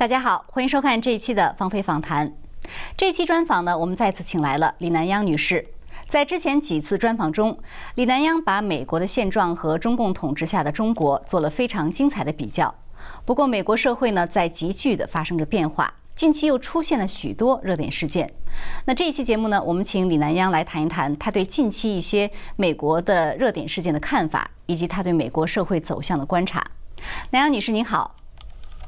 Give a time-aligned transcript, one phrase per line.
[0.00, 2.32] 大家好，欢迎收看这一期的芳菲访谈。
[2.96, 5.74] 这期专访呢，我们再次请来了李南央女士。
[6.08, 7.58] 在之前几次专访中，
[7.96, 12.74] 李南央把美国的现状和中共统治下的中国做了非常精彩的比较。
[13.26, 18.32] 不过，美国社会呢在急剧的发生着变化，近期又出现了许多热点事件。
[18.86, 26.66] 那这一期节目呢，我们请李南央来谈一谈他对近期一些美国的热点事件的看法，以及他对美国社会走向的观察。
[27.32, 28.16] 南央女士您好。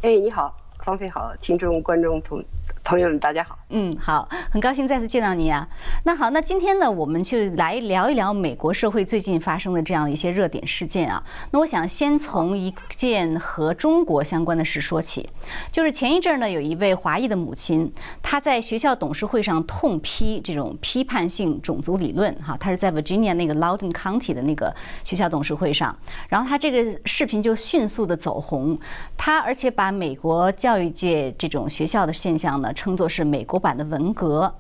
[0.01, 0.62] 哎，你好。
[0.83, 2.43] 方菲好，听众观众同
[2.85, 3.57] 朋友们，大家好。
[3.69, 5.67] 嗯，好，很高兴再次见到你啊。
[6.05, 11.23] 那好，那今天呢，我们就来聊一聊美国社会最近发生的这样一些热点事件啊。
[11.53, 15.31] 那我想先从一件和中国相关的事说起，
[15.71, 24.75] 就是前一阵呢，有一位华裔的母亲，她在学校董事会上痛批这种批判性种族理论，哈，她是在 Virginia 那个 Loudon County 的那个
[25.05, 25.97] 学校董事会上，
[26.29, 28.79] 然后她这个视频就迅速的走红，
[29.17, 33.63] 她而且把美国教育界这种学校的现象呢，称作是美国。
[33.63, 34.53] 版的文革，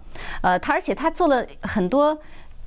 [0.43, 2.17] 呃，他而且他做了很多，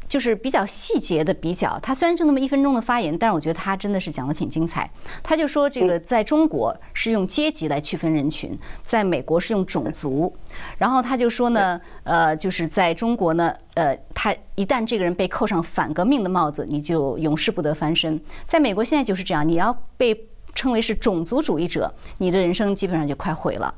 [0.05, 1.79] 就是比较细节的比较。
[1.79, 4.91] 他虽然就那么一分钟的发言，但是我觉得他真的是讲的挺精彩。
[5.23, 10.35] 他就说，这个在中国是用阶级来区分人群，在美国是用种族。
[10.77, 18.19] 然后他就说呢，呃，就是在中国呢，呃，他一旦这个人被扣上反革命的帽子，你就永世不得翻身。
[18.45, 23.73] 在美国现在就是这样，你要被称为是种族主义者，你的人生基本上就快毁了。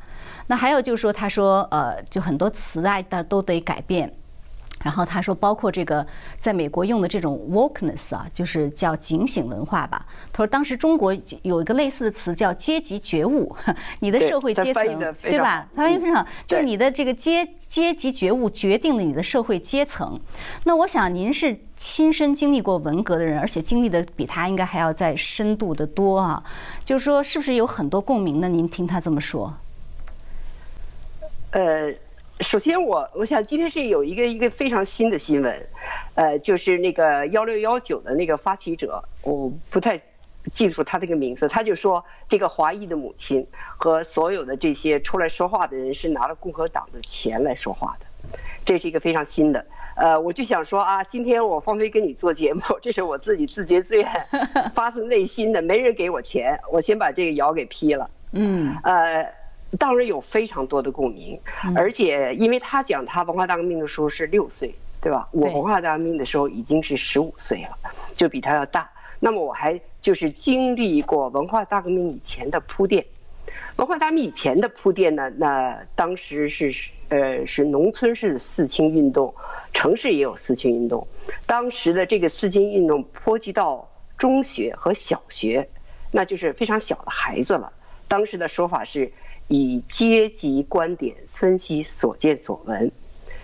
[0.48, 4.12] 那还有就是说，他说，呃，就很多词啊，的都得改变。
[4.84, 6.06] 然后他说，包括这个
[6.40, 10.06] 在美国用的这种 wokeness 啊，就是叫警醒文化吧。
[10.32, 13.54] 他说，当时中国有一个类似的词叫阶级觉悟，
[14.00, 15.68] 你的社会阶层，对吧？
[15.76, 20.18] 他翻译非常，就是你的这个阶阶级觉悟决定了你的社会阶层。
[20.64, 26.42] 那我想您是亲身经历过文革的人，而且经历的比他应该还要再深度的多啊。
[26.86, 28.48] 就是说，是不是有很多共鸣呢？
[28.48, 29.52] 您听他这么说。
[31.52, 31.94] 呃，
[32.42, 35.68] 首先我我想今天是有一个一个非常新的新闻，
[36.16, 40.02] 呃，就是那个幺六幺九的那个发起者，我不太
[40.52, 49.66] 记住他这个名字，他就说这个华裔的母亲和所有的这些出来说话的人是拿了共和党的钱来说话的，这是一个非常新的。
[49.96, 54.08] 呃，我就想说啊，今天我方飞跟你做节目，这是我自己自觉自愿、
[54.74, 58.10] 发自内心的，没人给我钱，我先把这个谣给批了。
[58.34, 59.26] 嗯，呃。
[59.78, 61.38] 当然有非常多的共鸣，
[61.76, 65.28] 而且因为他讲他文化大革命的时候是六岁，对吧？
[65.32, 67.78] 我文化大革命的时候已经是十五岁了，
[68.16, 68.90] 就比他要大。
[69.20, 73.06] 那么我还就是经历过文化大革命以前的铺垫，
[73.76, 75.30] 文化大革命以前的铺垫呢？
[75.32, 76.74] 那当时是
[77.10, 79.36] 呃是农村是四清运动，
[79.74, 81.06] 城市也有四清运动。
[81.46, 85.68] 当时的这个四清运动波及到中学和小学，
[86.12, 87.74] 那就是非常小的孩子了。
[88.08, 89.12] 当时的说法是。
[89.50, 92.92] 以阶级观点分析所见所闻，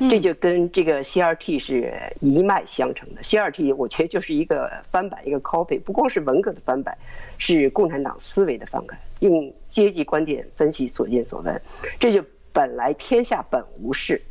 [0.10, 3.22] 这就跟这个 CRT 是一脉相承的。
[3.22, 6.98] CRT 我觉得就是一个翻版，一个 copy，不光是文革的翻版，
[7.38, 11.62] 是共产党思维的翻版，用阶级观点分析所见所闻，
[12.02, 12.22] 这就
[12.52, 14.22] 本来天下本无事，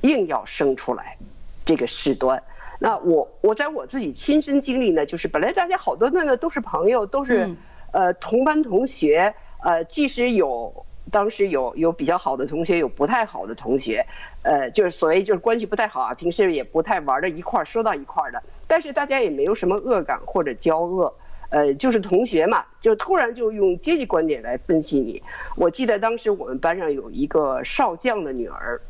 [0.00, 1.16] 硬要生出来
[1.64, 2.42] 这个事端。
[2.80, 7.48] 那我我在我自己亲身经历呢，就是本来大家好多那个都是朋友，都是
[7.92, 9.32] 呃同班同学，
[9.62, 10.84] 呃即使有。
[11.10, 14.06] 当时有有比较好的同学，有不太好的同学，
[14.42, 18.42] 呃，就是所谓就是关系不太好啊，平时也不太玩到一块儿，说到一块儿的。
[18.66, 21.14] 但是大家也没有什么恶感或者交恶，
[21.50, 25.22] 呃，就是同学嘛，就突然就用阶级观点来分析你。
[25.56, 28.80] 我记得当时我们班上有一个少将的女儿，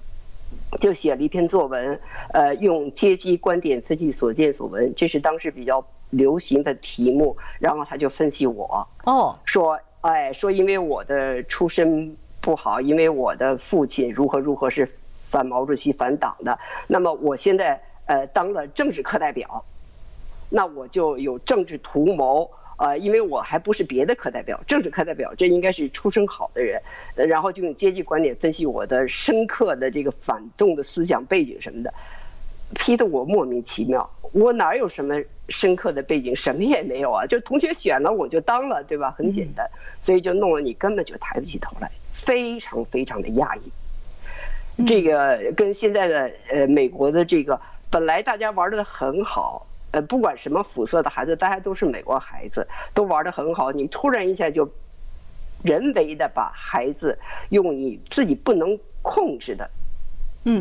[0.80, 2.00] 就写了一篇作文，
[2.32, 7.36] 呃，用阶级观点分析所见所闻，这是当时比较流行的题目。
[7.60, 9.78] 然后他就分析我，哦，说。
[10.00, 14.88] 哎，说因为我的出身不好，因为我的父亲如何如何是
[15.28, 19.64] 反毛主席、反党的，那么我现在呃当了政治课代表，
[20.48, 22.48] 那我就有政治图谋，
[22.78, 26.80] 呃，因为我还不是别的课代表，政治课代表，这应该是出身好的人，
[27.14, 31.92] 然后就用阶级观点分析我的深刻的这个反动的思想背景什么的。
[32.74, 35.14] 批的我莫名其妙，我哪有什么
[35.48, 39.10] 深刻的背景，什么也没有啊，就同学选了我就当了，对吧？
[39.16, 39.68] 很简单，
[40.02, 43.60] 所以就弄得你根本就抬不起头来，非常非常的压抑。
[44.86, 47.60] 这个跟现在的呃美国的这个
[47.90, 54.70] 本来大家玩的很好，呃不管什么肤色的孩子，大家都是美国孩子，都玩的很好，你突然一下就
[55.62, 57.18] 人为的把孩子
[57.48, 59.68] 用你自己不能控制的。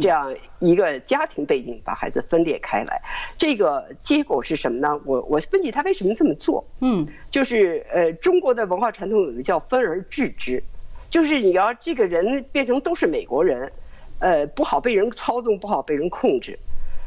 [0.01, 3.01] 这样一个家庭背景把孩子分裂开来，
[3.37, 4.99] 这个结果是什么呢？
[5.05, 6.65] 我我分析他为什么这么做。
[6.81, 10.61] 嗯，就是呃，中国的文化传统有一个叫分而治之，
[11.09, 13.71] 就是你要这个人变成都是美国人，
[14.19, 16.59] 呃，不好被人操纵，不好被人控制。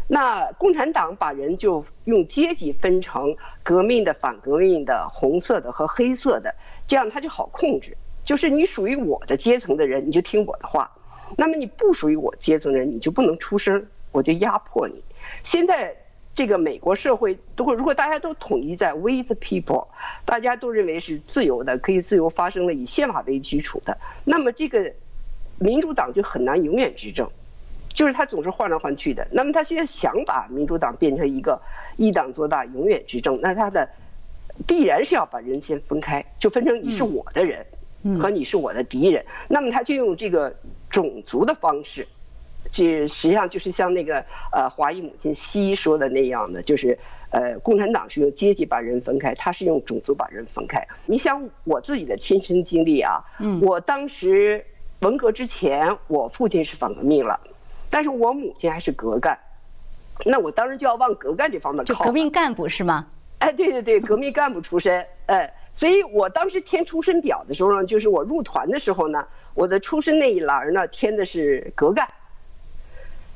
[0.08, 6.54] 那共产党把人就用阶级分成革命的、反革命的、红色的和黑色的，
[6.88, 7.96] 这样他就好控制。
[8.24, 10.90] 就是你属于我的阶层的人，你就听我的话；
[11.36, 15.02] 那么你不属于我阶层的人，你就不能出声，我就压迫你。
[15.42, 15.96] 现在
[16.34, 19.86] 这个美国社会，如果如果大家都统一在 with people，
[20.24, 24.92] 大家都认为是自由的，可以自由发生的，以宪法为基础的，那么这个
[25.58, 27.28] 民主党就很难永远执政。
[27.92, 29.26] 就是他总是换来换去的。
[29.32, 31.60] 那么他现在想把民主党变成一个
[31.96, 33.90] 一党做大、永远执政，那他的
[34.64, 37.66] 必然是要把人先分开，就分成你是我的人
[38.22, 39.24] 和你是我的敌人。
[39.48, 40.54] 那么他就用这个
[40.90, 42.06] 种族的方式，
[42.70, 46.98] 这实际上就是像那个呃华裔母亲西说的那样的，就是
[47.30, 50.86] 呃共产党是用阶级把人分开，他是用种族把人分开。
[51.06, 54.66] 你想我自己的亲身经历啊，嗯我当时
[55.00, 57.40] 文革之前，我父亲是反革命了。
[57.92, 59.36] 但是我母亲还是革干，
[60.24, 62.04] 那我当时就要往革干这方面靠。
[62.04, 63.04] 革命干部是吗？
[63.40, 69.26] 哎，对对对， 革命干部出身，哎，所以我当时填出身表的时候呢，就是我入团的时候呢，
[69.60, 72.08] 我的出身那一栏呢填的是革干，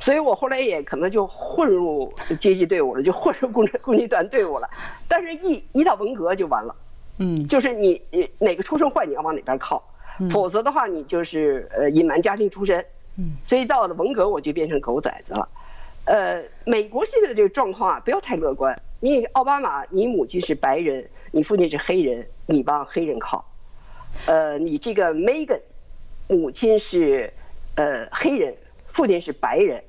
[0.01, 2.11] 所以我后来也可能就混入
[2.41, 4.67] 阶级队伍了，就混入共产共青团队伍了。
[5.07, 6.75] 但是，一一到文革就完了，
[7.19, 9.87] 嗯，就是你你哪个出身坏，你要往哪边靠，
[10.31, 12.83] 否则的话，你就是呃隐瞒家庭出身。
[13.19, 15.47] 嗯，所以到了文革，我就变成狗崽子了。
[16.07, 18.75] 呃，美国现在的这个状况啊，不要太乐观。
[19.01, 23.45] 你奥巴马，你母亲是白人，你父亲是黑人，你帮黑人靠。
[24.27, 25.61] 呃，你这个 Megan，
[26.29, 27.33] 母亲是
[27.77, 28.55] 呃黑人，
[28.87, 29.83] 父亲是白人，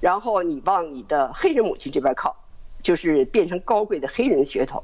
[0.00, 2.36] 然后你往你的黑人母亲这边靠，
[2.82, 4.82] 就是变成高贵的黑人血统。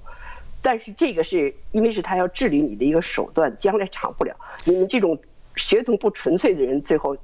[0.62, 4.36] 但是这个是因为是他要治理你的一个手段，将来长不了。
[4.64, 5.18] 你们这种
[5.56, 7.16] 血统不纯粹的人，最后。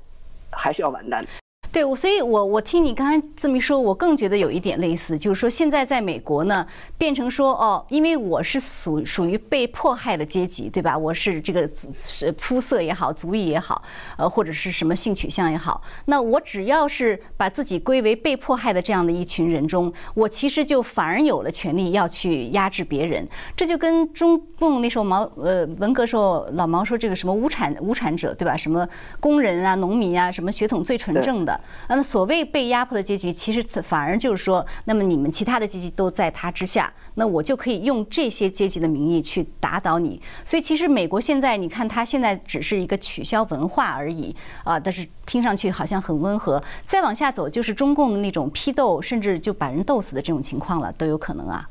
[0.54, 1.28] 还是要完蛋的。
[1.72, 6.66] 对，我所以，我我听你刚才这么一说，我更觉得有一点类似，就是说现在在美国呢，
[6.98, 10.98] 变成说哦，因为我是属属于被迫害的阶级，对吧？
[10.98, 13.82] 我是这个是肤色也好，族裔也好，
[14.18, 23.26] 呃，或者是什么性取向也好，那我只要是把自己归为被迫害的这样的一群人中，我其实就反而有了权利要去压制别人。
[23.56, 28.54] 这就跟中共那时候毛呃文革时候老毛说这个什么无产无产者，对吧？
[28.54, 28.86] 什么
[29.18, 31.58] 工人啊、农民啊，什么血统最纯正的。
[31.88, 40.20] 那么，所谓被压迫的阶级，其实反而就是说，那么你们其他的阶级都在他之下，那我就可以用这些阶级的名义去打倒你。
[40.44, 46.62] 所以，其实美国现在，你看，它现在只是一个取消文化而已啊，但是听上去好像很温和。
[46.86, 51.68] 再往下走，就是中共的那种批斗，甚至就把人斗死的这种情况了，都有可能啊。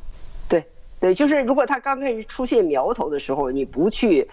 [0.48, 0.66] 对，
[1.00, 4.28] 对，就是如果他刚开始出现苗头的时候，你不去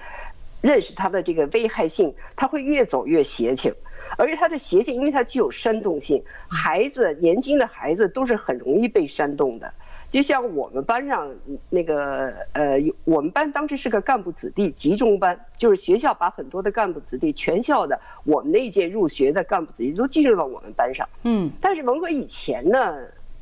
[0.61, 3.73] 认识他的这个危害性，他会越走越邪情。
[4.17, 9.73] 而且它的邪性，因为它具有煽动性，孩子年轻的孩子都是很容易被煽动的。
[10.11, 11.31] 就像我们班上
[11.69, 21.07] 那个呃，我们班当时是个干部子弟集中班，就是学校把很多的干部子弟，全校的我们那一届入学的干部子弟都进入到我们班上。
[21.25, 21.51] 嗯。
[21.61, 22.97] 但是文革以前呢，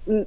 [0.07, 0.27] 嗯，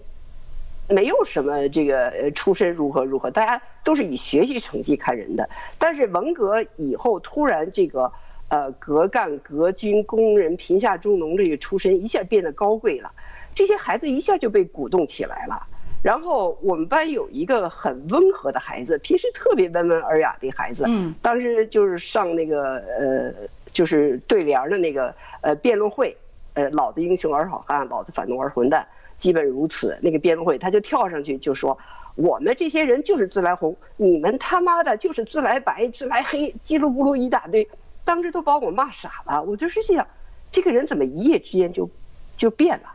[0.87, 5.49] 没有什么这个出身如何如何，大家都是以学习成绩看人的。
[5.77, 8.13] 但是文革以后，突然这个。
[8.49, 13.11] 呃，革干、革军、工人、贫下中农这个出身一下变得高贵了，
[13.53, 15.67] 这些孩子一下就被鼓动起来了。
[16.01, 23.33] 然后我们班有一个很温和的孩子，平时特别温文尔雅的孩子，嗯，当时就是上那个呃，
[23.71, 26.15] 就是对联的那个呃辩论会，
[26.53, 28.87] 呃，老子英雄儿好汉，老子反动儿混蛋，
[29.17, 29.95] 基本如此。
[30.01, 31.77] 那个辩论会，他就跳上去就说
[32.15, 37.67] ：“我们这些人就是自来红，你们他妈的就是自来白、自来黑，叽里咕噜一大堆。”
[38.09, 40.03] 当时都把我骂傻了，我就是想，
[40.49, 41.87] 这个人怎么一夜之间就
[42.35, 42.89] 就变了？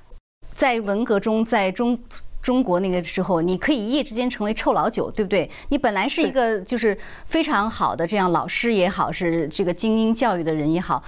[0.53, 1.97] 在文革中，在中
[2.43, 5.49] 中国那个时候，你可以一夜之间成为臭老九，对不对？
[5.69, 11.01] 你本来是一个就是非常好的这样老师也好，是这个精英教育的人也好，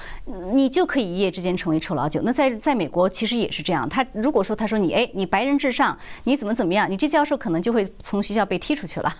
[0.53, 2.23] 你就可以一夜之间成为臭老九。
[2.23, 9.13] 那在在美国其实也是这样，他如果说他说你哎你白人至上，你怎么怎么样，你这教授可能就会从学校被踢出去了。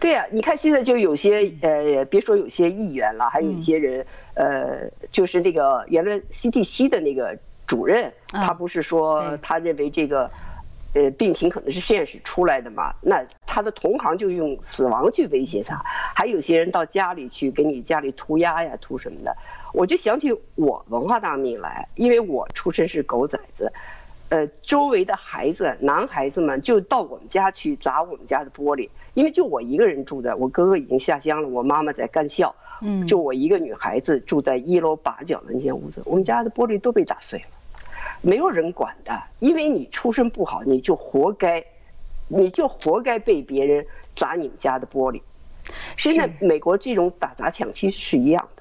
[0.00, 10.30] 对呀，你看现在就有些呃，别说有些议员了，还有一些人，呃，就是那个原来 CDC 的那个主任，他不是说他认为这个，
[10.94, 12.94] 呃，病情可能是实验室出来的嘛？
[13.00, 15.82] 那他的同行就用死亡去威胁他，
[16.14, 19.36] 还有些人到家里去给你家里涂鸦呀、涂什么的。
[19.72, 23.72] 我就想起我文化大革命来，因为我出身是狗崽子。
[24.30, 37.46] 呃，周围的孩子，男孩子们就到我们家去砸我们家的玻璃，因为就我一个人住的，我哥哥已经下乡了，我妈妈在干校，嗯，就我一个女孩子住在一楼八角的那间屋子，我们家的玻璃都被砸碎了，
[38.20, 41.64] 没有人管的，因为你出身不好，你就活该，
[42.28, 45.22] 你就活该被别人砸你们家的玻璃。
[45.96, 48.57] 现在美国这种打砸抢其实是一样的。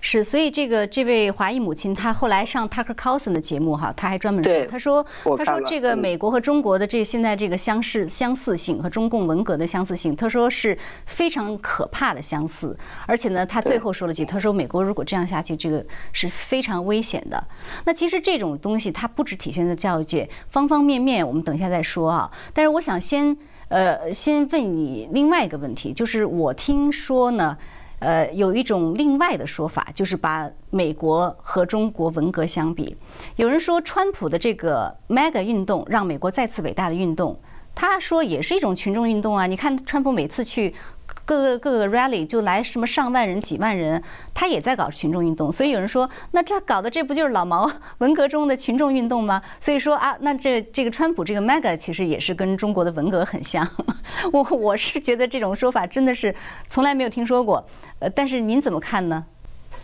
[0.00, 10.76] 是，所以这个这位华裔母亲，她后来上 Tucker Carlson 的节目哈，她还专门说，她说，她说这个美国和中国的这现在这个相似相似性和中共文革的相似性，她说是
[11.06, 12.76] 非常可怕的相似，
[13.06, 17.46] 而且呢，她最后说了句，她说美国如果这样下去，这个是非常危险的。
[17.84, 22.30] 那其实这种东西它不只体现在教育界方方面面，我们等一下再说啊。
[22.52, 23.36] 但是我想先
[23.68, 27.56] 呃先问你另外一个问题，就是我听说呢。
[28.04, 32.94] 呃，有一种另外的说法，就是把美国和中国文革相比。
[33.36, 37.40] 有人说，川普的这个 Mega 运动让美国再次伟大的运动，
[37.74, 39.46] 他说也是一种群众运动啊。
[39.46, 40.74] 你看，川普每次去。
[41.24, 44.02] 各个各个 rally 就来什么上万人、几万人，
[44.34, 49.42] 他也在搞群众运动，所以有人说，那这搞的这不就是老毛 文革中的群众运动吗？
[49.58, 53.66] 所以说啊，那这这个川普这个 mega 其实也是跟中国的文革很像。
[54.32, 56.34] 我我是觉得这种说法真的是
[56.68, 57.64] 从来没有听说过，
[58.00, 59.24] 呃，但是您怎么看呢？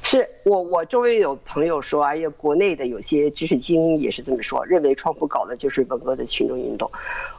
[0.02, 6.90] 是我我周围有朋友说，哎呀国内的有些知识精英也是这么说，认为川普搞的就是文革的群众运动。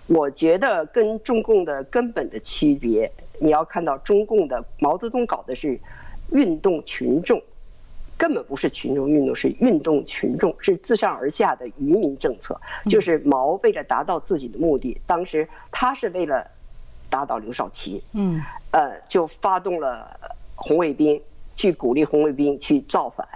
[0.07, 3.11] 我觉得跟中共的根本的区别。
[3.43, 5.79] 你要看到中共的毛泽东搞的是
[6.31, 7.41] 运动群众，
[8.15, 12.61] 根本不是群众运动，是运动群众，是自上而下的愚民政策。
[12.87, 16.51] 就是毛为了达到自己的目的，当时他是为了
[17.09, 20.19] 打倒刘少奇，嗯，呃，就发动了
[20.53, 21.19] 红卫兵
[21.55, 23.27] 去鼓励红卫兵去造反。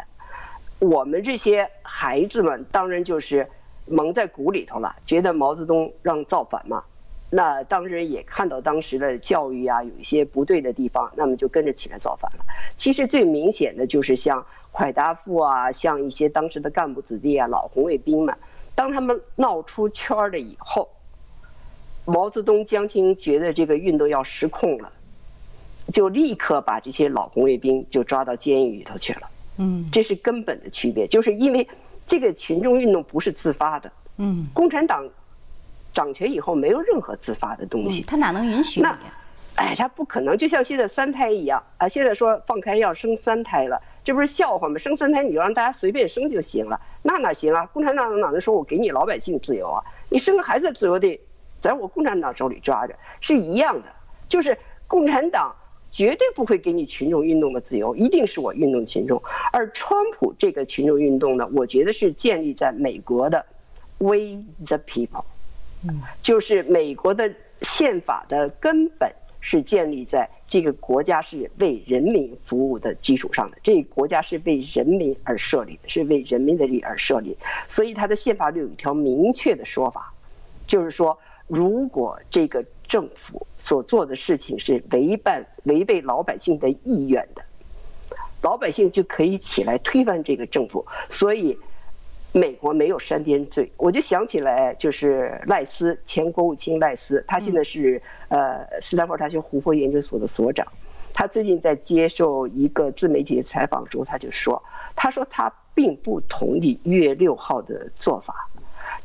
[0.77, 3.49] 我们这些孩子们当然就是
[3.87, 6.83] 蒙在鼓里头了，觉得毛泽东让造反嘛。
[7.35, 12.45] 那当时也看到当时的教育啊有一些不对的地方，那么就跟着起来造反了。
[12.77, 18.33] 其实最明显的就是像蒯大富啊，像一些当时的干部子弟啊、老红卫兵们，
[18.73, 20.87] 当他们闹出圈了以后，
[22.05, 24.93] 毛泽东、江青觉得这个运动要失控了，
[25.91, 29.27] 就立刻把这些老红卫兵就抓到监狱里头去了。
[29.57, 31.67] 嗯，这是根本的区别，就是因为
[32.05, 33.91] 这个群众运动不是自发的。
[34.15, 35.09] 嗯，共产党。
[35.95, 38.81] 掌权以后没有任何自发的东西，他哪能允许？
[38.81, 38.99] 那，
[39.55, 41.87] 哎，他不可能，就像现在三胎一样啊！
[41.87, 44.77] 现在说放开要生三胎了，这不是笑话吗？
[44.77, 47.65] 生三胎你就让大家随便生就行了，那哪行啊？
[47.67, 49.81] 共产党哪能说我给你老百姓自由啊？
[50.09, 51.19] 你生个孩子自由得
[51.61, 53.87] 在我共产党手里抓着，是一样的。
[54.27, 55.55] 就是共产党
[55.91, 59.23] 绝对不会给你群众运动的自由，一定是我运动群众。
[59.53, 63.45] 而川普这个群众运动呢，我觉得是建立在美国的
[63.99, 65.23] “We the people”。
[66.21, 69.11] 就是美国的宪法的根本
[69.41, 77.37] 是建立在这个国家是为人民服务的基础上的，这个国家是为人民而设立的，是为人民的利益而设立。
[77.67, 80.13] 所以它的宪法里有一条明确的说法，
[80.67, 87.43] 就是说，如果这个政府所做的事情是违背违背老百姓的意愿的，
[88.41, 90.85] 老百姓就可以起来推翻这个政府。
[91.09, 91.57] 所以。
[92.37, 100.67] 美国没有煽颠罪，我就想起来，就是赖斯前国务卿赖斯，他现在是呃斯坦福大学胡佛研究所的所长。
[101.13, 104.61] 他最近在接受一个自媒体的采访时候，他就说
[104.97, 108.49] ：“他说他并不同意一月六号的做法，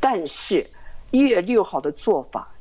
[0.00, 0.68] 但是
[1.12, 2.52] 一月六号的做法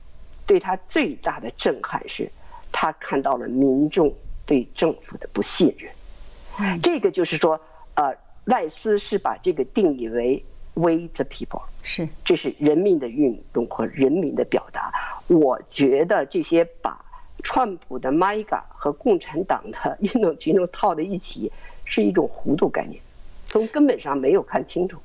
[0.46, 2.32] 对他最大的震撼是，
[2.72, 4.14] 他看到了民众
[4.46, 6.80] 对政府的不信任。
[6.84, 7.60] 这个就是说，
[7.96, 10.46] 呃，赖斯是把这个定义为。”
[10.80, 14.94] We the people 是，这是人民的运动和人民的表达。
[15.28, 16.98] 我觉得这些把
[17.44, 21.52] 川普的 MAGA 和共产党的运动群众套在一起，
[21.84, 23.02] 是一种糊涂概念，
[23.48, 24.98] 从根本上没有看清楚。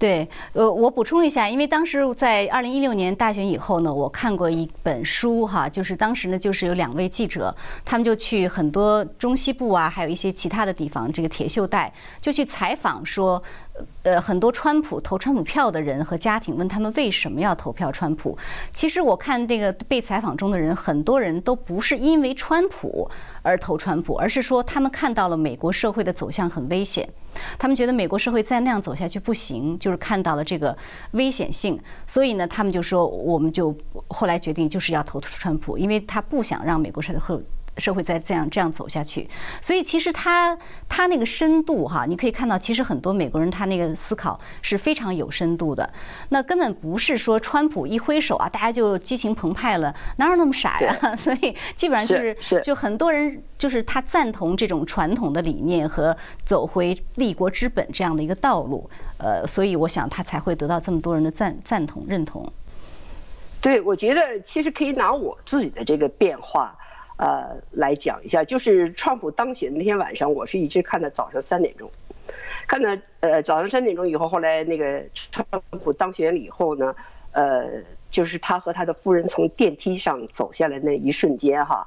[0.00, 7.54] 对，呃，我补充一下，因为当时在二零一六年大选以后呢，我看过一本书哈，就是当时呢，就是有两位记者，
[7.84, 13.40] 他们就去很多中西部啊，还有一些其他的地方，这个铁锈带，就去采访说。
[14.02, 18.36] 呃，很多川普投川普票的人和家庭问他们为什么要投票川普。
[18.72, 23.10] 其实我看这个被采访中的人，很多人都不是因为川普
[23.42, 27.08] 而投川普，而是说他们看到了美国社会的走向很危险，
[27.58, 30.76] 他们觉得美国社会再那样走下去不行，就是看到了这个
[31.12, 33.76] 危险性，所以呢，他们就说我们就
[34.08, 37.38] 后来决定就是要投川普，因为他不想让美国社会。
[37.80, 39.28] 社会再这样这样走下去。
[39.62, 40.56] 所以其实他
[40.88, 45.90] 他那个深度哈，你可以看到，其实很多美国人他那个思考是非常有深度的。
[46.28, 50.94] 那根本不是说川普一挥手啊，大家就激情澎湃了，哪有那么傻呀？
[51.16, 58.88] 所以基本上就是就很多人就是他赞同这种传统的理念和走回立国之本这样的一个道路。
[59.18, 62.50] 呃，所以我想他才会得到这么多人的赞赞同认同。
[63.60, 66.74] 对，我觉得其实可以拿我自己的这个变化，
[67.20, 68.42] 呃，来讲一下。
[68.42, 71.90] 就是川普当选那天晚上，我是一直看到早上三点钟，
[72.66, 75.46] 看到呃早上三点钟以后，后来那个川
[75.84, 76.94] 普当选了以后呢，
[77.32, 81.86] 呃，就是他和他的夫人从电梯上走下来那一瞬间哈，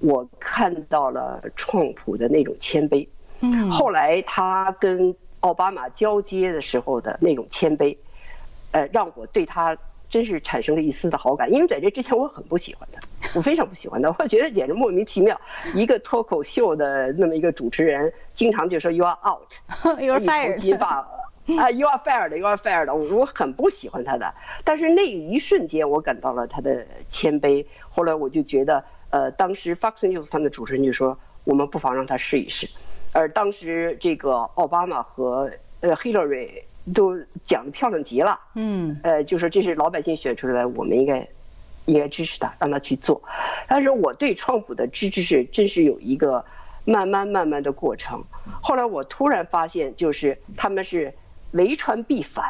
[0.00, 3.08] 我看到了川普的那种谦卑。
[3.40, 3.70] 嗯。
[3.70, 7.96] 后来他跟奥巴马交接的时候的那种谦卑，
[8.72, 9.74] 呃，让我对他
[10.08, 11.52] 真是产生了一丝的好感。
[11.52, 13.00] 因为在这之前我很不喜欢他，
[13.34, 15.40] 我非常不喜欢他，我觉得简直莫名其妙。
[15.74, 20.76] 一个脱口秀的那么一个主持人，经常就说 “You are out”，You are fired，
[21.58, 24.34] 啊，You are fired，You are fired，我我很不喜欢他的。
[24.64, 27.66] 但是那一瞬间，我感到了他的谦卑。
[27.88, 32.68] 后来我就觉得，呃，当时 Fox News 他们的主持人就说，我们不妨让他试一试。
[33.12, 41.26] 而当时这个奥巴马和呃 Hillary 都讲的漂亮极了，嗯，呃，就说这是老百姓选出来的，我们应该
[41.86, 43.22] 应该支持他，让他去做。
[43.66, 46.44] 但是我对川普的支持是真是有一个
[46.84, 48.22] 慢慢慢慢的过程。
[48.62, 51.12] 后来我突然发现，就是他们是
[51.50, 52.44] 唯川必反，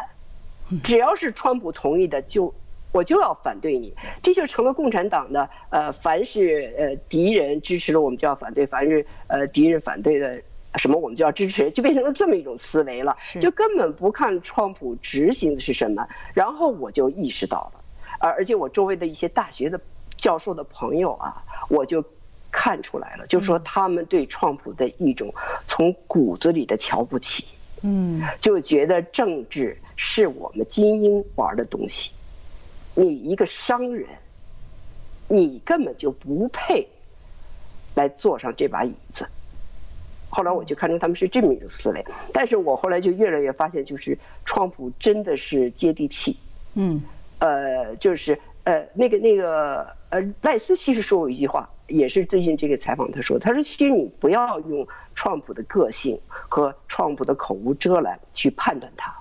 [0.84, 2.52] 只要是川普同意的，就
[2.92, 10.42] 我就要反对你，这就成了共产党的呃，凡是呃敌人支持了我们就要反对，凡是呃敌人反对的。
[10.76, 16.06] 什么我们就要支持，就变成了这么一种思维了，就根本不看川普执行的是什么。
[16.34, 17.80] 然后我就意识到了，
[18.18, 19.80] 而而且我周围的一些大学的
[20.16, 22.04] 教授的朋友啊，我就
[22.50, 25.32] 看出来了，就说他们对川普的一种
[25.66, 27.46] 从骨子里的瞧不起，
[27.82, 32.10] 嗯，就觉得政治是我们精英玩的东西，
[32.94, 34.08] 你一个商人，
[35.28, 36.86] 你根本就不配
[37.94, 39.26] 来坐上这把椅子。
[40.36, 46.36] 后来我就看出他们是这么一个思维，但是我后来就越来越发现，就是川普真的是接地气，
[46.74, 47.02] 嗯，
[47.38, 56.20] 呃，就是呃，那个那个呃，赖斯其实说过一句话，也是最近这个采访他说，他说其实你不要用川普的个性
[56.50, 59.14] 和川普的口无遮拦去判断他，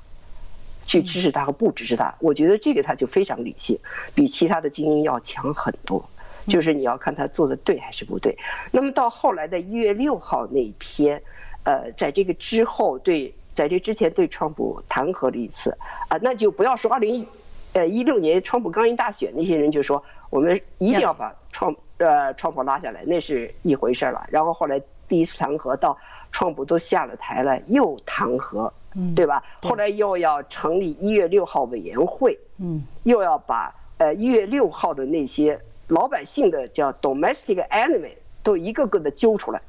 [0.85, 3.79] 去支持他和不支持他，我觉得这个他就非常理性，
[4.13, 6.09] 比其他的精英要强很多。
[6.47, 8.37] 就是你要看他做的对还是不对。
[8.71, 11.21] 那么到后来的一月六号那一天，
[11.63, 15.75] 呃，在这个之后对，在这之前对川普弹劾了一次，
[16.07, 17.25] 啊，那就不要说二零，
[17.73, 24.27] 呃一六年川普刚一大选那些人就说我们一定要把川呃川普拉下来，那是一回事了。
[24.29, 25.97] 然后后来第一次弹劾到
[26.31, 28.71] 川普都下了台了，又弹劾，
[29.15, 29.43] 对吧？
[29.63, 35.59] 后来又要成立一月六号委员会，嗯，又要把呃一月六号的那些。
[35.87, 39.61] 老百姓的叫 domestic enemy 都一个个的揪出来，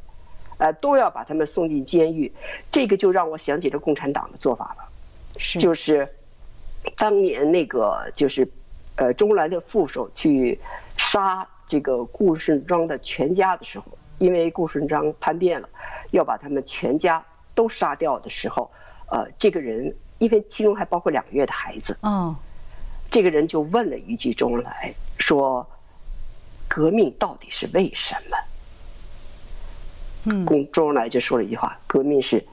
[0.59, 2.33] 呃，都要把他们送进监狱。
[2.71, 4.89] 这个就让我想起了共产党的做法了，
[5.37, 6.09] 是就是
[6.97, 8.49] 当年那个就是
[8.97, 10.59] 呃，周恩来的副手去
[10.97, 13.87] 杀这个顾顺章的全家的时候，
[14.19, 15.69] 因为顾顺章叛变了，
[16.13, 17.23] 要把他们全家
[17.55, 18.71] 都杀掉的时候，
[19.11, 22.35] 呃，这个人因为其中还包括两个月的孩子，嗯，
[23.11, 25.67] 这个人就问了一句周恩来说。
[26.77, 28.37] 革命到底是为什么？
[30.25, 32.45] 嗯，周恩来就说了一句话：“革命是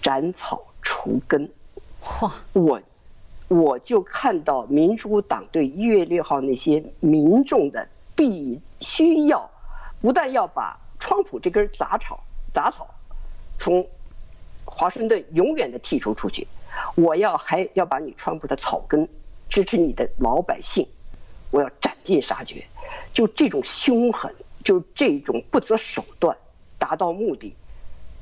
[0.00, 1.50] 斩草除根。”
[2.00, 2.30] 嚯！
[2.52, 2.80] 我
[3.48, 9.50] 我就看到民主党对一月六号那些民众的必须要，
[10.00, 12.86] 不但要把川普这根杂草杂草
[13.58, 13.84] 从
[14.64, 16.46] 华盛顿永远的剔除出去，
[16.94, 19.08] 我要还要把你川普的草根
[19.48, 20.86] 支持你的老百姓，
[21.54, 22.66] 我要斩尽杀绝。
[23.12, 26.36] 就这种凶狠，就这种不择手段
[26.80, 27.54] 达到目的，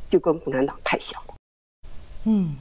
[0.07, 1.35] 就跟共产党太像了。
[2.25, 2.57] 嗯，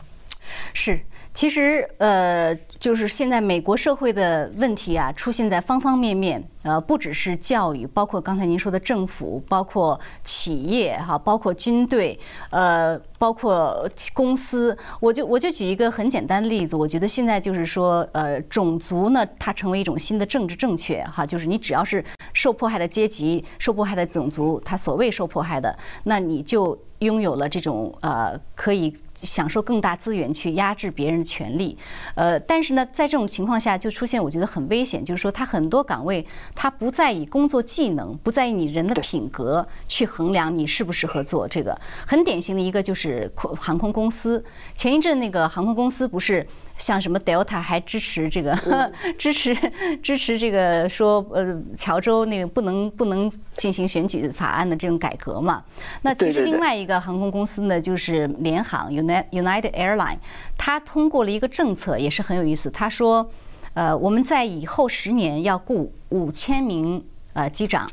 [0.73, 0.97] 是。
[1.34, 6.44] 其实，呃，就是现在美国社会的问题啊，出现在方方面面。
[6.63, 12.20] 呃，不只是教育，包括刚才您说的政府，包括企业，哈，包括军队，
[12.52, 14.78] 呃，包括公司。
[15.00, 31.20] 我就我就举一个很简单的例子，我觉得现在就是说，呃，种族呢，它成为一种新的政治正确，哈，就是你只要是受迫害的阶级、受迫害的种族，他所谓受迫害的，那你就拥有了这种呃，可以享受更大资源去压制别人。
[31.20, 31.78] 的权利。
[32.16, 41.80] 呃，但是呢，在这种情况下就出现我觉得很危险，就是说他很多岗位他不再以工作技能，不在意你人的品格去衡量你适不适合做这个。
[42.08, 44.44] 很典型的一个就是航空公司，
[44.76, 46.48] 前一阵那个航空公司不是。
[46.82, 48.58] 像什么 Delta 还支持这个，
[49.17, 49.56] 支持
[50.02, 55.63] 支持这个说呃乔州那个不能不能进行选举法案的这种改革嘛？
[56.02, 60.17] 那其实另外一个航空公司呢，就是联航 United United Airline，
[60.58, 62.70] 它通过了一个政策，也是很有意思。
[62.72, 63.30] 他说，
[63.76, 67.89] 呃，我们在以后十年要雇五千名呃机长，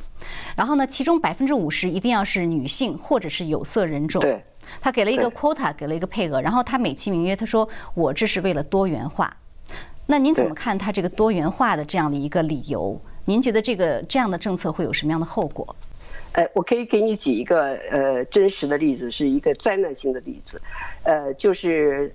[0.57, 4.23] 然后呢，其中百分之五十一定要是女性或者是有色人种。
[4.23, 4.43] 对。
[4.81, 9.37] 他给了一个 quota，给了一个配额，然后他美其名曰他说我这是为了多元化。
[10.07, 13.01] 那您怎么看他这个多元化的这样的一个理由？
[13.27, 15.77] 您觉得这个这样的政策会有什么样的后果？
[16.33, 20.61] 呃，我可以给你举一个呃真实的例子，是一个灾难性的例子。
[21.03, 22.15] 呃，就是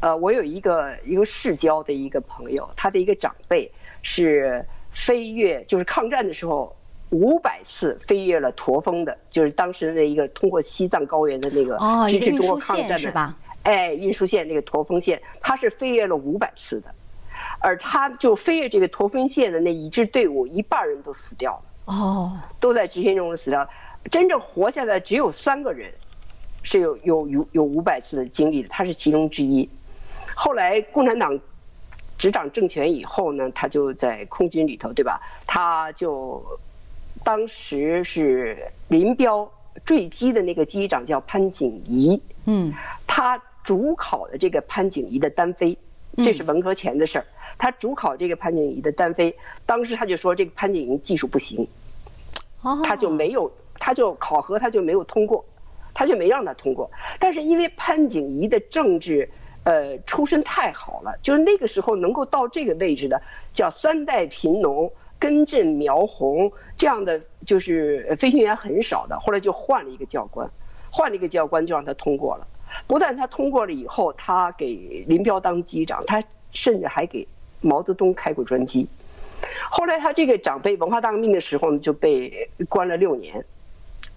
[0.00, 3.70] 呃，我有一个一个市郊的一个朋友，他的一个长辈
[4.02, 6.74] 是飞越，就是抗战的时候。
[7.10, 11.78] 五百次飞越了驼峰的，就是当时的一个通过西藏高原的那个
[12.10, 16.94] 支持中国抗战的，哎，运输线那个驼峰线，它是飞越了五百次的，
[17.60, 23.66] 而他就飞越这个驼峰线的那一支队伍，一半人都死掉了，哦，都在执行中死掉，
[24.10, 25.90] 真正活下来只有三个人，
[26.62, 29.66] 是有有有有五百次的经历的，他是其中之一。
[30.34, 31.40] 后来共产党
[32.18, 35.20] 执掌政权以后呢，他就在空军里头，对吧？
[35.46, 36.44] 他就。
[37.28, 38.56] 当时是
[38.88, 39.52] 林彪
[39.84, 42.72] 坠机的那个机长叫潘景仪，嗯，
[43.06, 45.76] 他主考的这个潘景仪的单飞，
[46.16, 47.26] 这是文革前的事儿。
[47.58, 49.36] 他主考这个潘景仪的单飞，
[49.66, 51.68] 当时他就说这个潘景仪技术不行，
[52.82, 55.44] 他就没有，他就考核他就没有通过，
[55.92, 56.90] 他就没让他通过。
[57.18, 59.28] 但是因为潘景仪的政治，
[59.64, 63.20] 呃，出身太好了，就是那个时候能够到这个位置的，
[63.52, 64.90] 叫三代贫农。
[65.18, 70.48] 根正苗红这样的就是飞行员很少的，后来就换了一个教官，
[70.90, 72.46] 换了一个教官就让他通过了。
[72.86, 77.26] 不但他通过了以后，他给林彪当机长，他甚至还给
[77.60, 78.86] 毛泽东开过专机。
[79.70, 83.44] 后来他这个长辈文化大革命的时候呢，就被关了六年，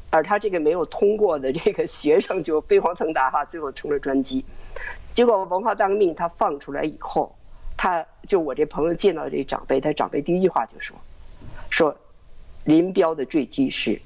[0.09, 4.45] 而他这个没有通过的这个学生就飞黄腾达哈，最后成了专机。
[5.13, 7.35] 结果文化大革命他放出来以后。
[7.77, 10.95] 他就我这朋友见到这长辈，他长辈第一句话就说
[11.71, 11.97] ：“说
[12.63, 14.01] 林彪的坠机是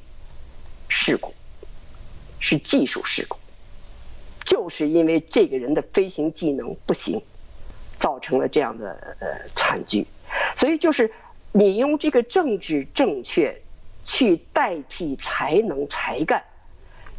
[0.88, 1.34] 事故，
[2.39, 3.38] 是技术事故，
[4.45, 7.21] 就是因为这个人的飞行技能不行，
[7.99, 10.08] 造成了这样的呃惨剧。
[10.56, 11.12] 所以就是
[11.51, 13.62] 你用这个政治正确
[14.06, 16.43] 去代替才能才干。”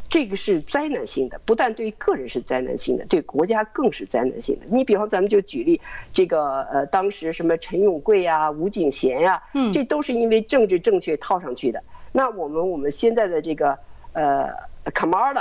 [0.09, 4.67] 这个是灾难性的，不但对个人是灾难性的，对国家更是灾难性的。
[4.71, 5.81] 你比方咱们就举例，
[6.15, 11.83] 这个呃，当时什么陈永贵呀、吴景贤呀，嗯，这都是因为政治正确套上去的。
[12.13, 13.79] 那我们我们现在的这个
[14.13, 14.49] 呃
[14.95, 15.35] 卡马尔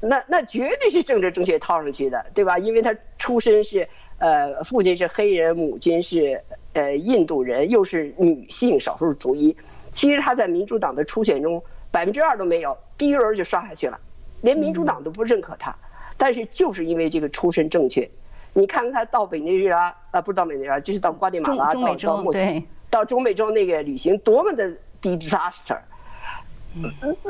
[0.00, 2.58] 那那绝对是政治正确套上去的，对吧？
[2.58, 9.56] 因为他出身是呃，父亲是黑人，母亲是呃印度人，又是女性少数族裔。
[9.92, 11.62] 其实他在民主党的初选中。
[11.94, 14.00] 百分之二都没有，第一轮就刷下去了，
[14.40, 15.72] 连民主党都不认可他。
[16.16, 18.10] 但是就是因为这个出身正确，
[18.52, 25.78] 你看看他到委内瑞拉啊，不是到委内瑞拉，就是到瓜地马拉，到到墨西到中美洲那个旅行，多么的 disaster。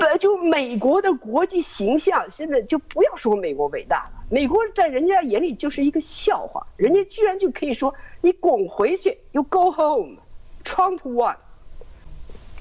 [0.00, 11.36] 呃，就美国的国际形象，现在就不要说美国伟大了，美国在人家眼里就是一个笑话，人家居然就可以说你滚回去，you go home，Trump won。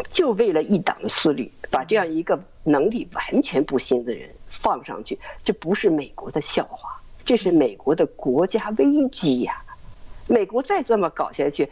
[0.10, 9.64] 就为了一党的私利，把这样一个能力完全不行的人放上去，这不是美国的笑话，这是美国的国家危机呀！
[10.28, 11.70] 美国再这么搞下去，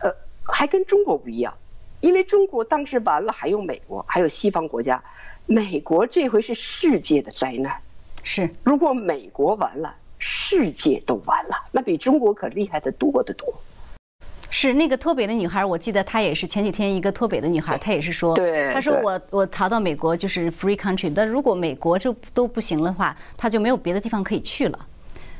[0.00, 0.12] 呃，
[0.44, 1.54] 还跟中国不一样，
[2.00, 5.02] 因为中国当时完了，还有美国，还有西方国家，
[5.46, 7.80] 美国这回是世界的灾难。
[8.22, 13.52] 是，如果美国完了，世界都完了，那比中国可厉害的多得多。
[14.50, 18.36] 是那个脱北的女孩，我记得她也是前几天一个脱北的女孩，她也是说，
[18.72, 24.86] 她说我我逃到美国就是 free country，但如果美国就都不行的话，她就没有别的地方可以去了。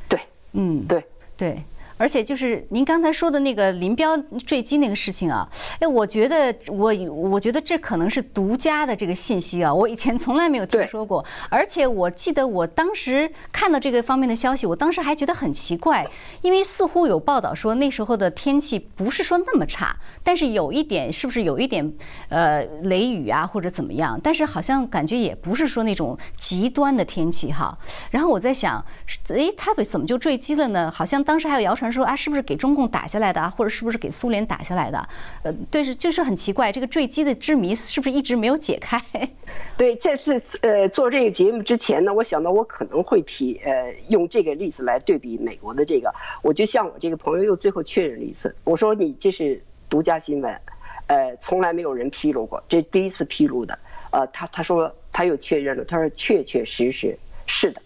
[0.07, 0.19] 对，
[0.53, 1.03] 嗯，对。
[1.37, 1.63] 对，
[1.97, 6.93] 而且就是您刚才说的那个林彪坠机那个事情啊，哎，我觉得我
[7.31, 11.25] 我觉得这可能是独家的这个信息啊，我以前从来没有听说过。
[11.49, 16.05] 而且我记得我当时看到这个方面的消息，我当时还觉得很奇怪，
[16.41, 21.91] 因为似乎有报道说那时候的天气不是说那么差，但是有一点是不是有一点
[22.29, 24.19] 呃雷雨啊或者怎么样？
[24.23, 27.75] 但是好像感觉也不是说那种极端的天气哈。
[28.11, 28.85] 然后我在想，
[29.29, 30.91] 哎，他怎么就坠机了呢？
[30.91, 31.86] 好像当时还有谣传。
[31.91, 35.09] 说啊，是不是给中共打下来的啊，或者是不是给苏联打下来的？
[35.43, 39.01] 呃，对，是就是很奇怪，这个坠机的之谜是不是一直没有解开？
[39.77, 50.59] 对，这次呃做这个节目之前呢，我想到我可能会提呃用这个例子来对比美国的这个，我就向我这个朋友又最后确认了一次，我说你这是独家新闻，
[51.07, 53.77] 呃，从来没有人披露过，这第一次披露的。
[54.09, 57.81] 呃，他他说他又确认了，他说确确实实是的，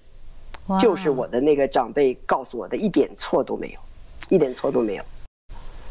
[0.79, 3.79] 就是我的那个长辈告诉我的，一点错都没有。
[4.31, 5.03] 一点错都没有。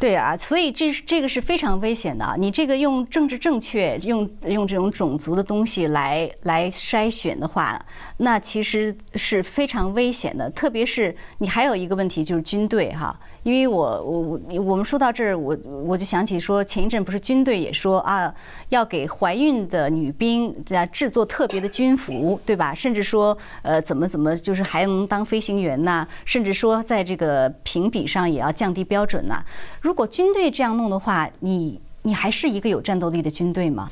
[0.00, 2.34] 对啊，所以这是这个是非常危险的。
[2.38, 7.78] 你这个用政治正确，用用这种种族的东西来来筛选的话，
[8.16, 10.48] 那其实是非常危险的。
[10.52, 13.14] 特别是你还有一个问题就是军队哈。
[13.42, 18.32] 因为我我我我们说到这儿，我我就想起说，前一阵不是军队也说啊，
[18.68, 22.74] 要给怀孕的女兵啊制作特别的军服，对吧？
[22.74, 29.42] 甚至说呃怎么怎么就是还能当飞行员呐，甚至说在这个评比上也要降低标准呐。
[29.80, 33.88] 如果军队这样弄的话，你你还是一个有战斗力的军队吗？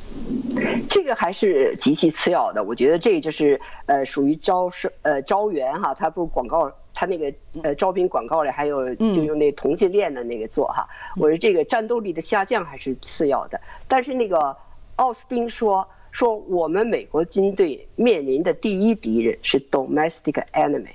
[0.91, 2.63] 这个还是极其次要的。
[2.63, 6.71] 我觉得这个就是呃属于招生呃招员哈，他不广告。
[6.99, 7.33] 他那个
[7.63, 13.61] 呃招聘广告里还有就用那同性恋的那个做哈，我说这个战斗力的下降还是次要的。
[13.87, 14.57] 但是那个
[14.97, 20.93] 奥斯汀说说我们美国军队面临的第一敌人是 domestic enemy，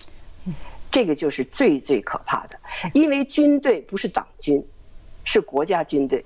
[0.91, 2.59] 这个就是最最可怕的，
[2.91, 4.61] 因为军队不是党军，
[5.23, 6.25] 是国家军队，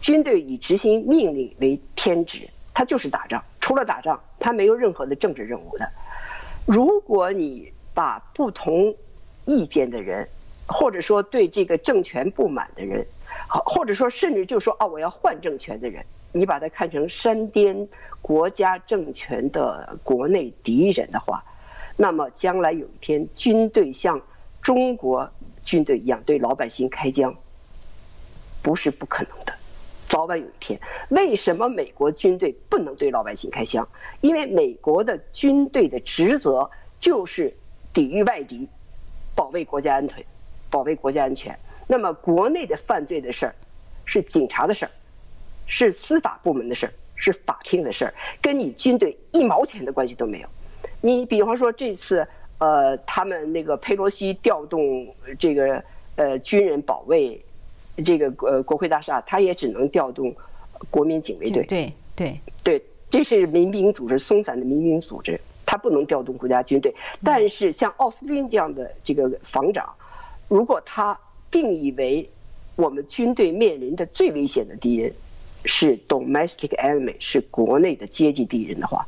[0.00, 2.40] 军队以执行命令为天职，
[2.74, 5.88] 他就是打仗，除了打仗他没有任何的政治任务的。
[6.66, 8.96] 如果你把不同
[9.44, 10.28] 意见的人，
[10.66, 13.06] 或者说对这个政权不满的人，
[13.48, 17.88] 好，或者说甚至就说啊，我要换政权的人，你把它看成山巅
[18.20, 21.44] 国家政权的国内敌人的话，
[21.96, 24.20] 那么将来有一天军队像
[24.62, 25.30] 中国
[25.64, 27.34] 军队一样对老百姓开枪，
[28.62, 29.52] 不是不可能的，
[30.06, 30.80] 早晚有一天。
[31.08, 33.88] 为什么美国军队不能对老百姓开枪？
[34.20, 37.54] 因为美国的军队的职责就是
[37.92, 38.68] 抵御外敌。
[39.34, 40.24] 保卫国家安全，
[40.70, 41.58] 保卫国家安全。
[41.86, 43.54] 那么国内的犯罪的事儿，
[44.04, 44.90] 是警察的事儿，
[45.66, 50.48] 是司法部门的事儿，是法庭的事儿，跟你军队一毛钱的关系都没有。
[51.00, 52.26] 你比方说这次，
[52.58, 55.82] 呃，他们那个佩洛西调动这个
[56.16, 57.44] 呃军人保卫
[58.04, 60.34] 这个呃国会大厦，他也只能调动
[60.90, 61.64] 国民警卫队。
[61.64, 65.40] 对对对，这是民兵组织，松散的民兵组织。
[65.72, 69.94] 他不能调动国家军队，但是像奥斯汀这样的这个防长，
[70.46, 71.18] 如果他
[71.50, 72.28] 定义为
[72.76, 75.10] 我们军队面临的最危险的敌人
[75.64, 79.06] 是 domestic enemy，是国内的阶级敌人的话，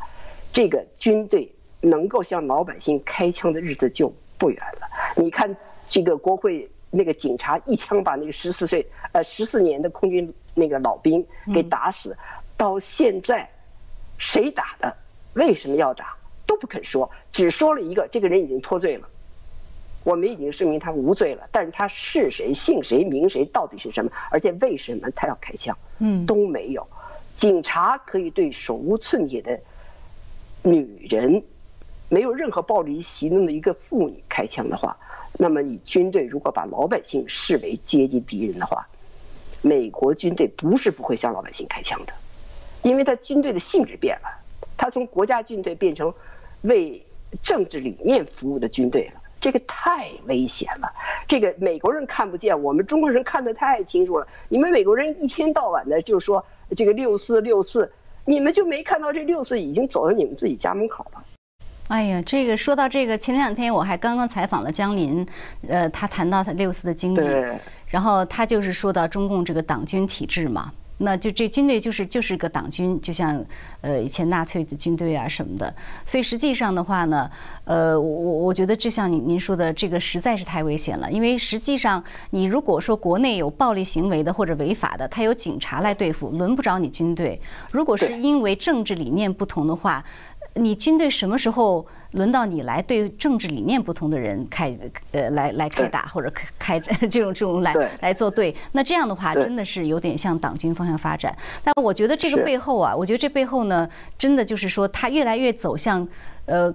[0.55, 4.89] 这个军队能够向老百姓开枪的日子就不远了。
[5.23, 5.55] 你看，
[5.87, 12.17] 这个国会那个警察一枪把那个十四岁呃十四年的空军那个老兵给打死，
[12.57, 13.51] 到现在
[14.17, 14.97] 谁打的？
[15.35, 16.17] 为什么要打？
[16.55, 19.09] 都不肯说，只说了一个，这个人已经脱罪了，
[20.05, 21.49] 我们已经证明他无罪了。
[21.51, 24.13] 但是他是谁、姓谁、名谁，到底是什么？
[24.31, 25.77] 而且为什么他要开枪？
[25.99, 26.87] 嗯，都没有。
[27.35, 29.59] 警察可以对手无寸铁的
[30.63, 31.43] 女人，
[32.09, 34.97] 没有任何暴力行动的一个妇女开枪的话，
[35.33, 38.87] 那么你军队如果把老百姓视为阶级敌人的话，
[39.61, 42.13] 美国军队不是不会向老百姓开枪的，
[42.83, 44.29] 因为他军队的性质变了，
[44.77, 46.15] 他从国家军队变成。
[46.65, 47.03] 为
[47.43, 50.93] 政治理念服务的军队了，这个太危险了。
[51.27, 54.27] 这个美国人看不见，我们中国人看得太清楚了。
[54.49, 56.45] 你们美国人一天到晚的就说
[56.77, 57.91] 这个六四六四，
[58.25, 61.25] 你们就没看到这六四已经走到你们自己家门口了。
[61.89, 65.27] 哎呀，这个说到这个，前两天我还刚刚采访了江林，
[65.69, 67.21] 呃，他谈到他六四的经历，
[67.89, 70.73] 然后他就是说到中共这个党军体制嘛。
[70.99, 73.45] 那就这军队就是就是个党军，就像
[73.81, 75.75] 呃以前纳粹的军队啊什么的。
[76.05, 77.29] 所以实际上的话呢，
[77.65, 81.11] 呃，我我觉得就像您您说的，这个实在是太危险了。
[81.11, 87.41] 因为实际上，你如果说国内有暴力行为的或者违法的，他有警察来对付，轮不着你军队。
[87.73, 90.05] 如果是因为政治理念不同的话，
[90.55, 94.77] 你军队什么时候轮到你来对政治理念不同的人开
[95.13, 98.55] 呃来来开打或者开开 这种这种来来作对？
[98.73, 101.37] 那这样的话真的是有点向党军方向发展。
[101.63, 106.07] 但我觉得这个背后啊，我觉得这背后呢，真的就是说他越来越走向
[106.47, 106.73] 呃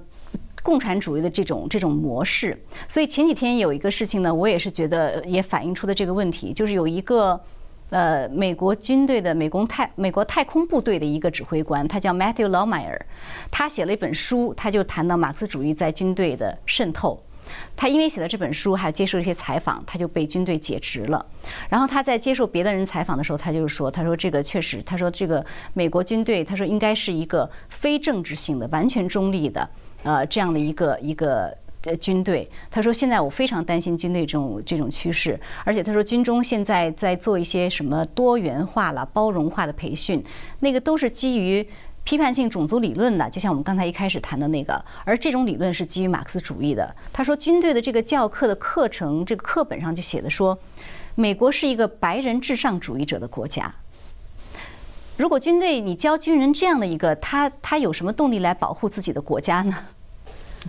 [0.61, 2.57] 共产主义的这种这种模式。
[2.87, 7.39] 所以前几天有一个事情呢，我也是觉得也反映出的这个问题，就是有一个。
[7.89, 13.05] 呃，美国军队的美工太美国太空部队的一个指挥官，他叫 Matthew l o m e y e r
[13.49, 17.21] 他写了一本书，他就谈到马克思主义在军队的渗透。
[17.75, 21.25] 他因为写了这本书，还接受一些采访，他就被军队解职了。
[21.67, 29.67] 然后他在接受别的人采访的时候，他就说，他说这个确实，他说这个美国军队，他说应该是一个非政治性的、完全中立的，
[30.03, 31.51] 呃，这样的一个一个。
[31.81, 40.23] 的军队，他说现在我非常担心军队这种这种趋势，而且他说军中现在在做一些什么多元化了、包容化的培训，
[40.59, 41.65] 那个都是基于
[42.03, 46.95] 批判性种族理论的，就像我们刚才一开始谈的那个，而这种理论是基于马克思主义的。
[47.13, 50.57] 他说军队的这个教课的课程，这个课本上就写的说，
[51.15, 53.73] 美国是一个白人至上主义者的国家。
[55.17, 59.75] 如果军队你教军人这样的一个，他他有什么动力来保护自己的国家呢？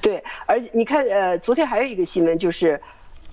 [0.00, 2.80] 对，而你看，呃，昨天还有一个新闻，就是，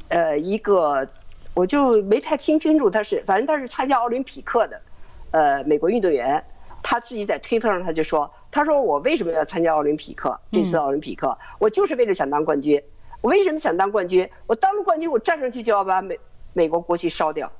[0.09, 1.07] 呃，一个
[1.53, 4.81] 我就没太听清楚他是，反正他是参加奥林匹克的，
[5.29, 6.43] 呃，美国运动员，
[6.81, 10.39] 他自己在推特上他就说，他说我为什么要参加奥林匹克？
[10.51, 12.81] 这次奥林匹克，我就是为了想当冠军。
[13.21, 14.27] 我为什么想当冠军？
[14.47, 16.19] 我当了冠军，我站上去就要把美
[16.53, 17.51] 美国国旗烧掉，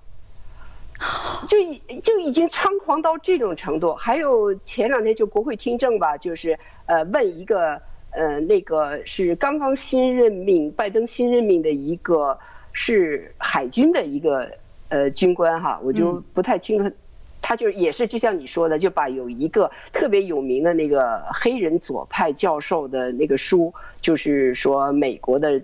[1.48, 3.94] 就已就已经猖狂到这种程度。
[3.94, 6.58] 还有前两天就国会听证吧，就是
[6.88, 7.80] 呃问一个。
[8.12, 12.40] 呃，那个是刚刚新任命，拜登新任命的一个
[12.74, 14.50] 是海军的一个
[14.90, 16.96] 呃军官哈，我就不太清楚，
[17.42, 25.62] 他就也是就像你说的，就把有一个特别有名的那个黑人左派教授的那个书，就是说美国的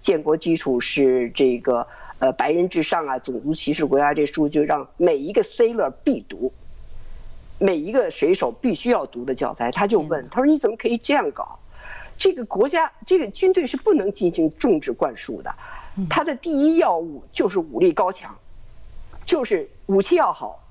[0.00, 1.86] 建国基础是这个
[2.20, 6.52] 呃白人至上啊，种族歧视国家这书，就让每一个 sailor 必读，
[7.58, 9.72] 每一个水手必须要读的教材。
[9.72, 11.58] 他就问，他说你怎么可以这样搞？
[12.18, 15.54] 这个国家，这个军队是不能进行政治灌输的，
[16.08, 18.36] 它的第一要务就是武力高强，
[19.24, 20.62] 就是武器要好，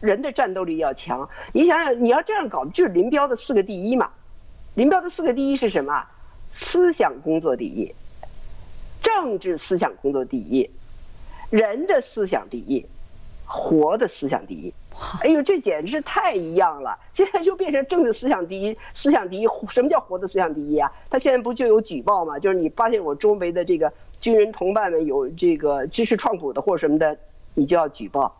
[0.00, 1.28] 人的战斗力要强。
[1.52, 4.10] 你想想，你要这样搞，就是林彪的四个第一嘛。
[4.74, 6.06] 林彪的四个第一是什么？
[6.50, 7.94] 思想工作第一，
[9.02, 10.70] 政治思想工作第一，
[11.50, 12.86] 人的思想第一，
[13.44, 14.72] 活的思想第一。
[15.22, 16.98] 哎呦，这简直是太一样了！
[17.12, 19.46] 现在就变成政治思想第一，思想第一。
[19.68, 20.90] 什么叫活的思想第一啊？
[21.08, 22.38] 他现在不就有举报吗？
[22.38, 27.16] 就是你发现我周围的这个军人同伴们有这个支持创普的或什么的，
[27.54, 28.34] 你就要举报。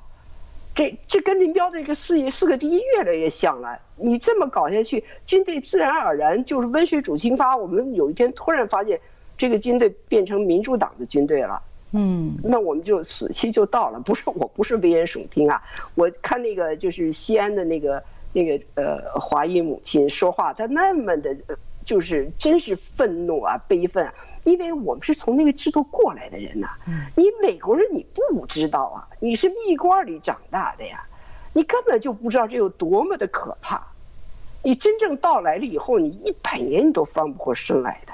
[0.75, 3.79] 这这跟林彪这个四四个第一越来越像了。
[3.97, 7.57] 你这么搞下去，军队自然而然就是温水煮青蛙。
[7.57, 9.01] 我们有一天突然发现，
[9.37, 11.63] 这个军队变成民主党的军队了。
[11.93, 13.99] 嗯，那我们就死期就到了。
[14.05, 15.63] 不是，我不是危言耸听啊。
[15.95, 21.37] 我看那个就是西安的那个那个呃华裔母亲说话，她那么的，
[21.85, 24.07] 就是真是愤怒啊，悲愤。
[24.07, 26.69] 啊因为我们是从那个制度过来的人呐。
[27.17, 31.05] 你美国人你不知道啊，你是蜜罐里长大的呀，
[31.53, 33.87] 你根本就不知道这有多么的可怕。
[34.63, 38.13] 你真正到来了以后，你一百年你都翻不过身来的。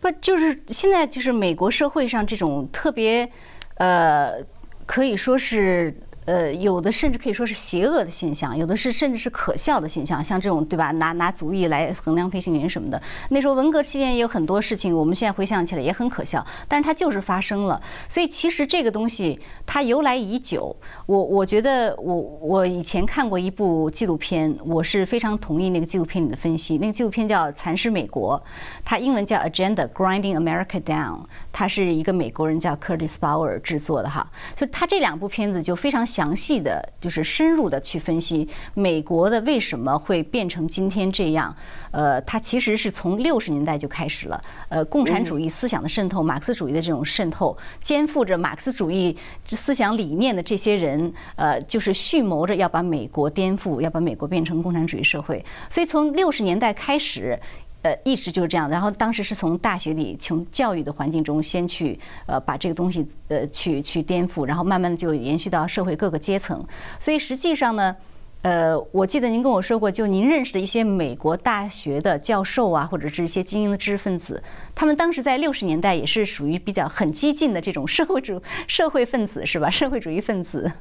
[0.00, 3.30] 不，就是现在，就是美国社会上这种特别，
[3.76, 4.42] 呃，
[4.86, 5.94] 可以说是。
[6.26, 10.90] 呃，有的甚至可以说是邪恶的现象，有的是甚至是可笑的现象，像这种对吧？
[10.90, 13.00] 拿拿族裔来衡量飞行员什么的。
[13.30, 17.80] 那时候文革期间也有很多事情，我们现在回想起来也很可笑，但是它就是发生了。
[18.08, 20.74] 所以其实这个东西它由来已久。
[21.06, 26.78] 我我觉得我我以前看过一部纪录片，我是非常同意那个纪录片里的分析。
[26.78, 28.36] 那个纪录片叫《蚕食美国》，
[28.84, 31.20] 它英文叫 Agenda Grinding America Down，
[31.52, 34.28] 它是一个美国人叫 Curtis Bauer 制作的哈。
[34.56, 36.04] 就他这两部片子就非常。
[36.16, 41.54] 详细的就是深入的去分析美国的为什么会变成今天这样，
[41.90, 57.38] 呃，它其实是从六十年代就开始了，呃，共产主义思想的渗透，马克思主义的这种渗透，肩负着马克思主义思想理念的这些人，呃，就是蓄谋着要把美国颠覆，要把美国变成共产主义社会，所以从六十年代开始。
[57.86, 58.68] 呃，一直就是这样。
[58.68, 61.96] 然后当时是从大学里，从教育的环境中先去
[62.26, 66.66] 呃把这个东西呃去去颠覆，然后慢慢的就延续到社会各个阶层。
[66.98, 67.94] 所以实际上呢，
[68.42, 74.42] 呃，我记得您跟我说过，就您认识的一些美国大学的教授啊，或者是一些精英的知识分子，
[74.74, 79.70] 他们当时在六十年代也是属于比较很激进的这种社会主社会分子是吧？
[79.70, 80.72] 社会主义分子。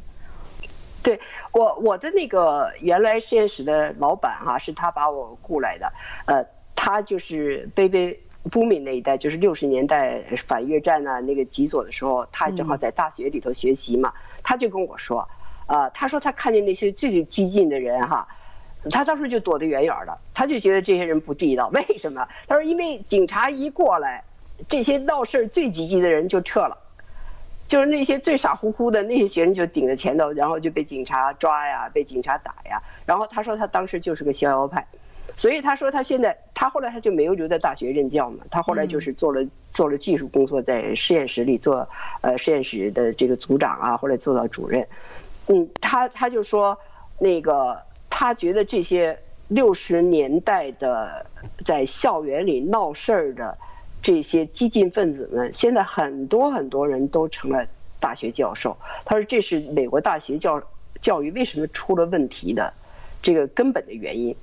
[1.04, 1.20] 对
[1.52, 5.94] 我我的那个原来实验室的老板哈，是他把我雇来的，
[6.26, 6.44] 呃，
[6.76, 8.20] 他就是贝贝
[8.52, 14.14] 布敏那一代，就是六十年代反越战啊那个极左的时候，他正好在大学里头学习嘛，
[14.44, 15.28] 他就跟我说，
[15.66, 18.28] 啊，他说他看见那些最激进的人哈，
[18.92, 22.28] 他当时就躲得远远的，他就觉得这些人不地道，为什么？
[22.48, 24.24] 他说因为警察一过来，
[24.70, 26.78] 这些闹事最积极的人就撤了。
[27.68, 32.80] 就是那些最傻乎乎的那些学生就顶在前头，然后就被警察抓呀，被警察打呀。
[33.08, 34.86] 然后他说他当时就是个逍遥派，
[35.38, 41.88] 所以他说他现在他后来他就没有留在大学任教嘛，他后来就是做了做了技术工作，在实验室里做
[42.22, 44.88] 呃实验室的这个组长啊，后来做到主任。
[45.48, 46.78] 嗯，他他就说
[47.20, 47.78] 那个
[48.10, 49.18] 他觉得这些
[49.48, 51.26] 六十年代的
[51.66, 53.58] 在校园里闹事儿的。
[54.02, 57.66] 这些激进分子们，现在很多很多人都成了
[58.00, 58.78] 大学教授。
[59.04, 60.62] 他说，这是美国大学教
[61.02, 62.72] 教育为什么出了问题的
[63.24, 64.36] 这个根本的原因。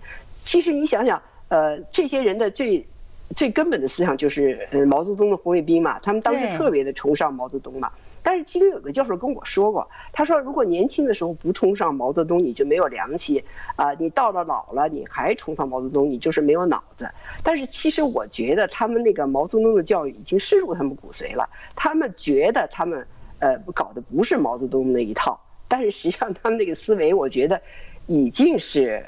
[0.42, 2.86] 其实你想想，呃，这些人的最
[3.34, 7.90] 最根本的思想就是呃毛泽东的红卫兵嘛，他们当时特别的崇尚毛泽东嘛。
[8.24, 13.42] 但是其中有个教授跟我说过，他说如果年轻的时候不崇尚毛泽东，你就没有良心
[13.74, 13.92] 啊！
[13.94, 17.10] 你到了老了，你还崇尚毛泽东，你就是没有脑子。
[17.42, 23.04] 但是其实我觉得他们那个毛泽东的教育已经深入他们骨髓了，他们觉得他们
[23.40, 27.60] 呃搞的不是毛泽东那一套，但是实际上他们那个思维，我觉得
[28.06, 29.04] 已经是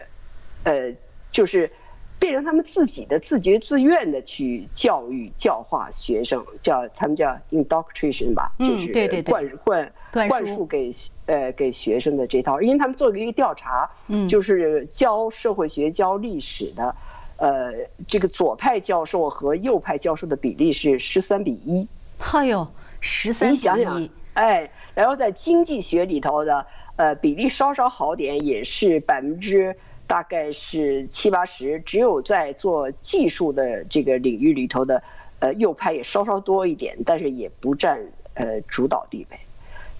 [0.65, 0.93] 呃
[1.35, 1.71] 就是。
[2.17, 9.93] 变成他们自己的自觉自愿的去教育教化学生，叫他们叫 indoctrination 吧，就是灌灌
[10.29, 10.91] 灌输给
[11.27, 12.63] 呃给学生的这套。
[12.63, 13.91] 因为他们做了一个调查，
[14.27, 16.95] 就是教社会学、教历史的，
[17.37, 17.73] 呃，
[18.09, 21.87] 这个左派教授和右派教授的比例是十三比一。
[22.33, 22.67] 哎呦，
[23.01, 23.59] 十三比一！
[23.59, 26.65] 你想想，哎，然后在经济学里头的，
[26.97, 29.77] 呃，比例稍稍好点，也是百分之。
[30.07, 35.03] 大概是七八十，只有在做技术的这个领域里头的，
[35.39, 37.99] 呃，右派也稍稍多一点，但是也不占
[38.35, 39.39] 呃主导地位。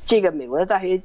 [0.07, 1.01] 这个美国的大学，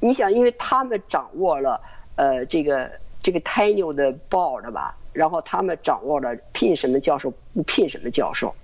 [0.00, 1.80] 你想，因为他们掌握了
[2.16, 2.90] 呃这个
[3.22, 8.54] 这个 tenure 的 board 吧，然后他们掌握了聘什么教授不聘什么教授，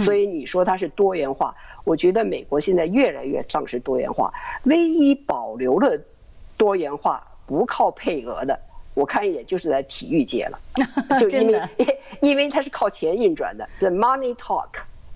[0.00, 1.54] 所以你说它是多元化，
[1.84, 4.32] 我觉得美国现在越来越丧失多元化，
[4.64, 6.00] 唯一保留了
[6.56, 8.58] 多元化不靠配额的。
[8.98, 10.58] 我看也就是在体育界了，
[11.20, 11.62] 就因为
[12.20, 14.66] 因为它是靠钱运转的，the money talk，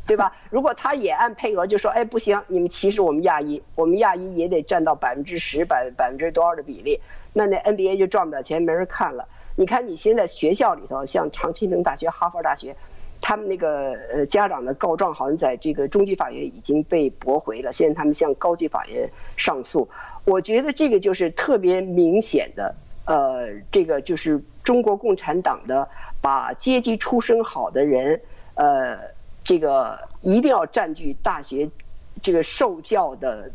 [0.06, 0.32] 对吧？
[0.50, 7.00] 如果他也按配额就说，哎不行，你们歧视我们亚裔，我们亚裔也得占到百分之十百百分之多少的比例，
[7.32, 9.26] 那那 NBA 就赚不了钱，没人看了。
[9.56, 12.76] 你看你现在学校里头，像常青藤大学、哈佛大学，
[13.20, 19.88] 他们那个呃家长的告状好像在这个中级法院已经被驳回了，现在他们向高级法院上诉。
[20.24, 22.72] 我觉得这个就是特别明显的。
[23.04, 25.88] 呃，这个就是中国共产党的
[26.20, 28.20] 把阶级出身好的人，
[28.54, 28.98] 呃，
[29.42, 31.68] 这个一定要占据大学
[32.22, 33.50] 这个受教的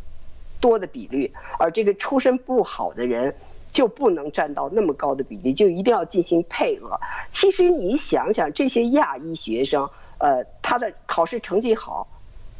[0.60, 3.36] 多的比率，而这个出身不好的人
[3.72, 7.00] 就不能占到那么高的比例，就一定要进行配额。
[7.30, 12.08] 其实你想想，这些亚裔学生，呃，他的考试成绩好，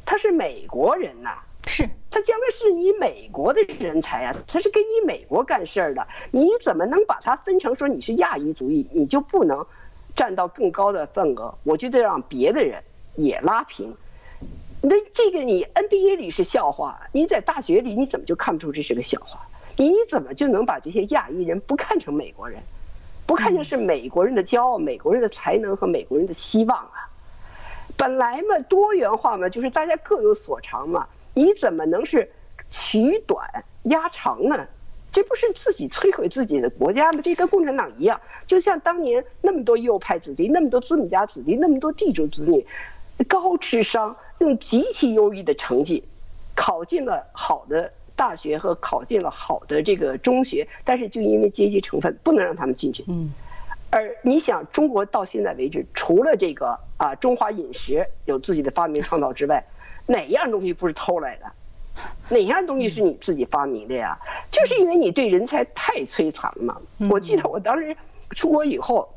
[0.06, 1.40] 他是美国人呐。
[1.68, 9.66] 是他将来是你美国的人才啊，他是给你美国干事儿的，你怎么能把他分成说你是亚裔族裔，你就不能
[10.16, 11.54] 占到更高的份额？
[11.64, 12.82] 我就得让别的人
[13.16, 13.94] 也拉平。
[14.82, 19.42] 那这个你 NBA 里是笑话，你在大学里你怎么就看不出这是个笑话？
[19.76, 22.62] 你怎么就能把这些亚裔人不看成美国人，
[23.26, 27.10] 不看成是美国人的骄傲、美国人的才能和美国人的希望啊？
[27.98, 31.08] 本来嘛，多元化嘛，就是大家各有所长嘛。
[31.38, 32.32] 你怎么能是
[32.68, 34.68] 取短压长呢？
[35.12, 37.22] 这不是自己摧毁自己的国家吗？
[37.24, 42.66] 这跟共产党一样，就像当年那么多右派子弟、那么多资本家子弟、那么多地主子女，
[43.28, 46.04] 高智商用极其优异的成绩
[46.56, 53.06] 考进了好的大学和考进了好的这个中学，但是就因为阶级成分不能让他们进去。
[53.08, 53.32] 嗯。
[53.92, 59.64] 而你想，中国到现在为止，除了这个啊中华饮食有自己的发明创造之外，
[60.08, 61.46] 哪样东西不是偷来的？
[62.30, 64.16] 哪样东西是你自己发明的呀？
[64.52, 66.78] 就是因为你对人才太摧残了嘛。
[67.10, 67.96] 我记得我当时
[68.36, 69.10] 出国以后，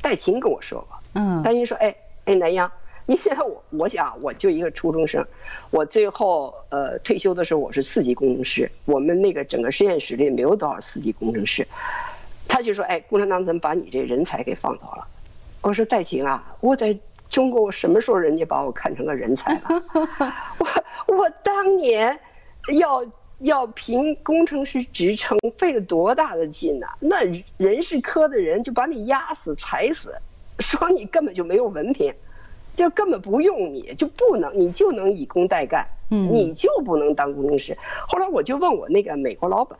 [0.00, 1.92] 戴琴跟我说过，嗯，戴琴说，哎
[2.26, 2.70] 哎，南阳，
[3.06, 5.26] 你现在我我想 我就一个初中生，
[5.70, 11.66] 我最后呃退休的时候我是四级工程师，我们那个整个实验室里没有多少四级工程师，
[12.46, 15.04] 他就说，哎，共产党怎么把你这人才给放走了？
[15.62, 16.96] 我说戴琴啊，我在。
[17.30, 19.82] 中国，我什么时候人家把我看成个人才了？
[21.08, 22.18] 我我当年
[22.78, 23.04] 要
[23.40, 26.86] 要评工程师职称，费了多大的劲呐！
[27.00, 27.22] 那
[27.56, 30.14] 人事科的人就把你压死、踩死，
[30.60, 32.14] 说你根本就没有文凭，
[32.76, 37.76] 就根本不用你，就不能，你就能以工代干，你就不能当工程师。
[38.08, 39.78] 后来我就问我那个美国老板，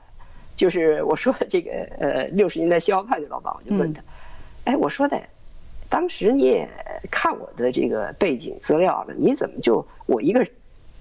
[0.57, 4.03] 就是我说的这个呃六十年代西澳派的老板，我就问他，
[4.65, 5.19] 哎，我说的，
[5.89, 6.69] 当时你也
[7.11, 10.47] 看我的这个背景资料了，你怎么就我一个？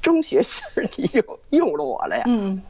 [0.01, 0.61] 中学生
[0.97, 1.19] 你就
[1.49, 2.25] 用了我了呀？
[2.27, 2.61] 嗯，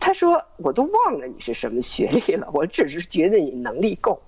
[0.00, 4.20] 他说我都忘了你是什么学历了，我只是觉得你能力够，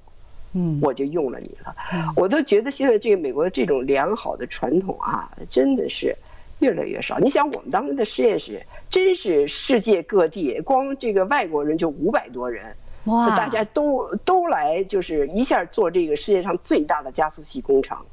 [0.52, 1.74] 嗯，我就用了你了。
[2.14, 6.16] 我都觉得现在这个美国这种良好的传统啊，真的是
[6.60, 7.18] 越来越少。
[7.18, 18.04] 你想我们当时的实验室，真是世界各地，光这个外国人就五百多人，哇，大家都都来，就是一下做这个世界上最大的加速器工厂。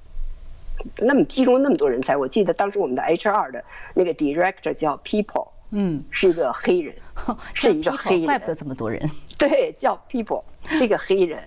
[0.98, 3.64] 那么集中那么多人才，我记得当时我们的 HR 的
[3.94, 6.96] 那个 Director 叫 People，嗯，是一个黑人，
[7.54, 9.10] 是一个黑人，怪不得这么多人。
[9.38, 11.40] 对，叫 People，是一个黑人，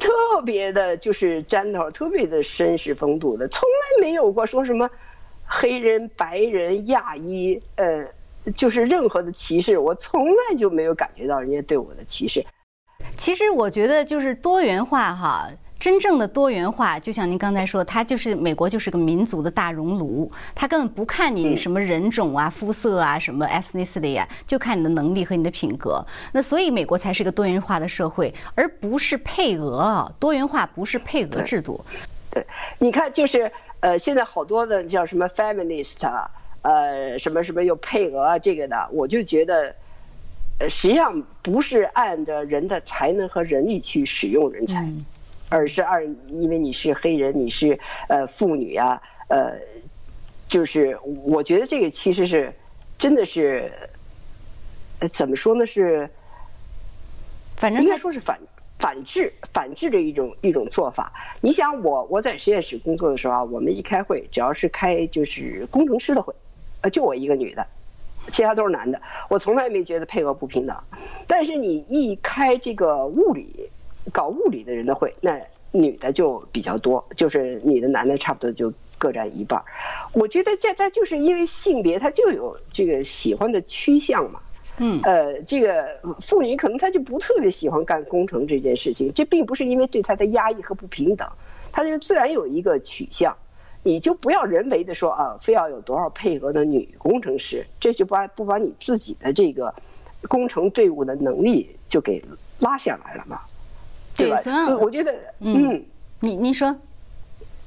[0.00, 4.90] 特别的就是 gentle，，特别的绅士风度的，从来没有过说什么
[5.46, 8.04] 黑人、白人、亚裔，呃，
[8.54, 12.44] 就是任何的歧视，我从来就没有感觉到人家对我的歧视。
[13.16, 15.48] 其实我觉得就是多元化哈。
[15.78, 26.04] 真正的多元化，就像您刚才说，它就是美国就是个民族的大熔炉，它根本不看你什么人种啊、肤色啊、什么 ethnicity 啊，就看你的能力和你的品格。
[26.34, 30.12] 那所以美国才是一个多元化的社会，而不是配额啊。
[30.20, 31.82] 多元化不是配额制度。
[32.30, 32.44] 对，
[32.78, 36.06] 你看，就是呃，现在好多的叫什么 feminist，
[36.62, 39.74] 呃，什么什么有配额啊这个的，我就觉得，
[40.58, 44.86] 呃，实际上不是按着人的才能和人力去使用人才。
[45.52, 47.76] 而是二，因为你是黑人，你是
[48.08, 49.58] 呃妇女啊，呃，
[50.46, 52.52] 就是我觉得这个其实是
[53.00, 53.72] 真的是，
[55.00, 55.66] 呃怎么说呢？
[55.66, 56.08] 是，
[57.56, 58.38] 反正应该说是反
[58.78, 61.12] 反制反制的一种一种做法。
[61.40, 66.32] 你想，我我在实验室工作的时候啊，我们一开会，只要是开就是工程师的会，
[66.82, 67.66] 呃，就我一个女的，
[68.28, 70.76] 其他都是男的，我从来没觉得配额不平等。
[71.26, 73.68] 但是你一开这个物理。
[74.14, 75.38] 搞物理的人的会，那
[75.72, 79.62] 女的就比较多，就是女的男的差不多就各占一半。
[80.14, 84.40] 我觉得这他就是因为性别，他就有这个喜欢的趋向嘛。
[84.78, 91.28] 嗯，呃，这个妇女可能她就不特别喜欢干工程这件事情，这并不是因为对她的压抑和不平等，
[91.70, 93.36] 她就自然有一个取向。
[93.82, 99.74] 你就不要人为的说啊，非要有多少配合的女工程师，这就把不把你自己的这个
[100.28, 102.22] 工程队伍的能力就给
[102.58, 103.40] 拉下来了嘛。
[104.14, 105.82] 对，所以我觉得，嗯，
[106.20, 106.76] 你你说，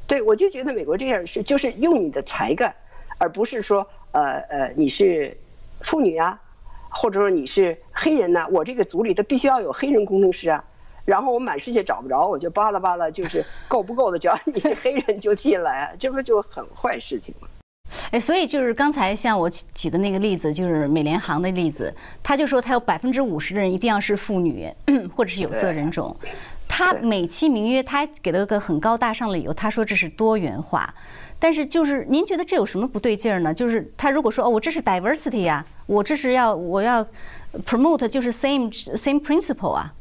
[0.06, 2.76] 对，我就觉得美国这样是，就是用你的才干，
[3.18, 5.36] 而不是说，呃呃，你是
[5.82, 6.40] 妇女啊，
[6.90, 10.64] 或者说你是黑人呐，我这个组里头必须要有黑人工程师啊，
[11.06, 17.48] 然后我满世界找不着，我就扒拉扒拉，就是够不够的，只要你是黑人就进来，这不就很坏事情吗？
[18.12, 21.94] 哎，所以就是刚才像我举的那个例子，就是美联航的例子，
[22.24, 24.68] 他就说他有百分之五十的人一定要是妇女，
[25.16, 26.16] 或者是有色人种。
[26.68, 30.92] 他美其名曰，他给了个很高大上的理由，他说这是多元化。
[31.38, 33.54] 但是就是您觉得这有什么不对劲儿呢？
[33.54, 37.06] 就是他如果说哦，我这是 diversity 呀，我这是要我要
[37.66, 39.94] promote 就是 same same principle 啊。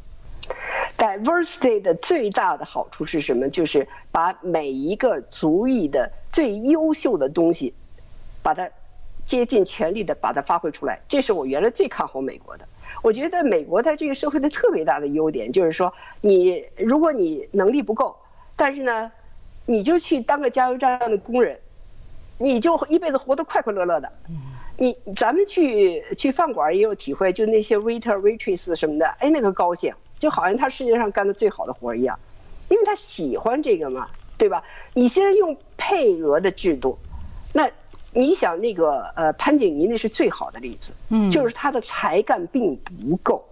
[1.02, 3.48] Diversity 的最大的好处是什么？
[3.50, 7.74] 就是把每一个族裔的最优秀的东西。
[8.44, 8.68] 把它
[9.24, 12.66] 竭尽全力的把它发挥出来，这是我原来最看好美国的。
[13.00, 18.16] 我觉得美国它这个社会的特别大的优点就是说，你如果你能力不够，
[18.56, 19.12] 但是呢，
[19.64, 21.56] 你就去当个加油站的工人，
[22.36, 24.10] 你就一辈子活得快快乐乐的。
[24.76, 32.16] 你咱们去去饭馆也有体会，就那些 waiter waitress 什么的，哎，那个高兴，就好像他世界上干的最好的活一样，
[32.68, 34.08] 因为他喜欢这个嘛，
[34.38, 34.62] 对吧？
[34.94, 36.96] 你现在用配额的制度，
[37.52, 37.68] 那。
[38.14, 43.42] 你想那个呃潘景妮那是最好的例子，嗯，就是他的才干并不够，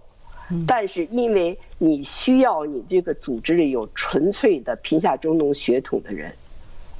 [0.67, 6.35] 但是因为你需要你这个组织里有纯粹的贫下中农血统的人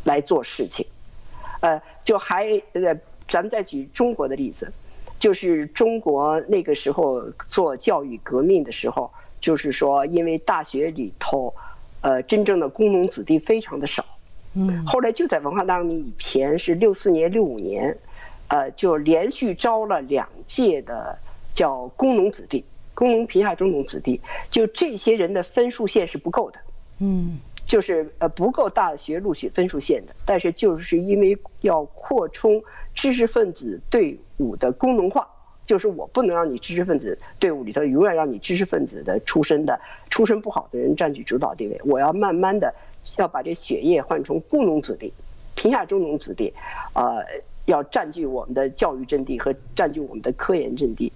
[0.04, 0.88] 来做事情，
[1.60, 2.96] 呃，就还呃
[3.28, 4.74] 咱们再举中国的例子，
[5.20, 11.54] 就是中国那个时候做教育革命的时候，就是说因为大学里头，
[12.02, 14.06] 呃真正的工农子弟非常的少。
[14.54, 17.98] 嗯，后来就在文化大革命以前是六四年、六五年，
[18.50, 21.18] 呃，就连续招了两届的
[21.56, 22.64] 叫工农子弟、
[22.94, 24.20] 工农贫下中农子弟，
[24.50, 26.60] 就这些人的分数线是不够的，
[27.00, 32.62] 嗯，就是呃不够大学录取分数线的，但是就是因为要扩充
[32.94, 35.28] 知识分子队伍的工农化。
[35.72, 42.76] 就是我不能让你知识分子队伍里头永远让你知识分子的出身的出身不好的人占据主导地位，我要慢慢的
[43.18, 45.14] 要把这血液换成工农子弟，
[45.56, 46.54] 贫下中农子弟，
[46.94, 47.24] 呃，
[47.68, 51.10] 要占据我们的教育阵地和占据我们的科研阵地。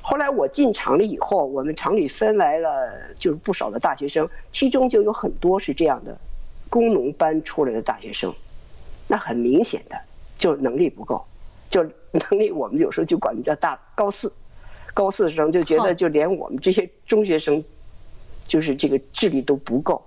[0.00, 6.16] 后来我进厂里以后，我们厂里分来了就是不少的大学生，其中就有很多是这样的
[6.70, 8.34] 工农班出来的大学生，
[9.08, 9.96] 那很明显的
[10.38, 11.22] 就能力不够，
[11.68, 11.84] 就
[12.30, 14.32] 能力我们有时候就管他叫大高四，
[14.94, 17.64] 高四生就觉得就连我们这些中学生，
[18.46, 20.04] 就是这个智力都不够，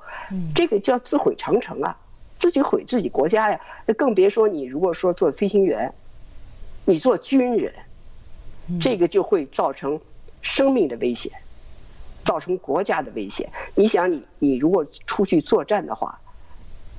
[0.53, 1.97] 这个叫自毁长城啊，
[2.39, 5.93] 自己毁自己国家呀，那更别说你如果说做飞行员，
[6.85, 7.73] 你做军人。
[8.79, 9.99] 这个就会造成
[10.41, 11.33] 生命的危险，
[12.23, 13.49] 造成国家的危险。
[13.75, 16.21] 你想，你你如果出去作战的话，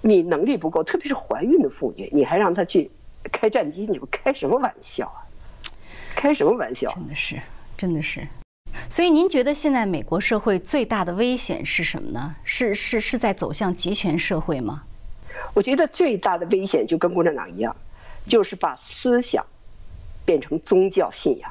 [0.03, 2.91] 你能力不够，特别是怀孕的妇女，你还让她去
[3.33, 5.25] 开战机，你们开什么玩笑啊？
[6.15, 6.93] 开什么玩笑？
[6.95, 7.41] 真的是，
[7.77, 8.27] 真的是。
[8.89, 12.35] 所以，您觉得现在美国社会最大的危险是什么呢？
[12.45, 14.83] 是是是在走向集权社会吗？
[15.55, 17.75] 我觉得最大的危险就跟共产党一样，
[18.27, 19.45] 就是把思想。
[20.27, 21.51] 变成宗教信仰，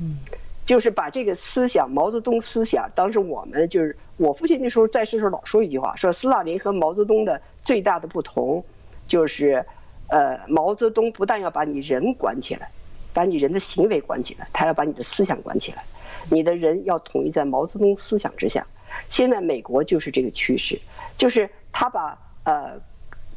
[0.00, 0.18] 嗯，
[0.64, 8.64] 就是把这个思想，毛泽东思想，当时我们就是我父亲那时候在世的时候老说一句话，说斯大林和毛泽东的最大的不同，
[9.08, 9.66] 就是，
[10.08, 12.70] 呃，毛泽东不但要把你人管起来，
[13.12, 15.84] 把你人的行为管起来，他要把你的思想管起来，
[16.30, 18.66] 你的人要统一在毛泽东思想之下。
[19.08, 20.80] 现在美国就是这个趋势，
[21.16, 22.80] 就是他把呃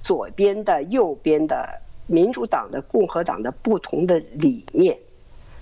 [0.01, 1.82] 左边的、右边的。
[2.07, 4.97] 民主党的、共和党的不同的理念，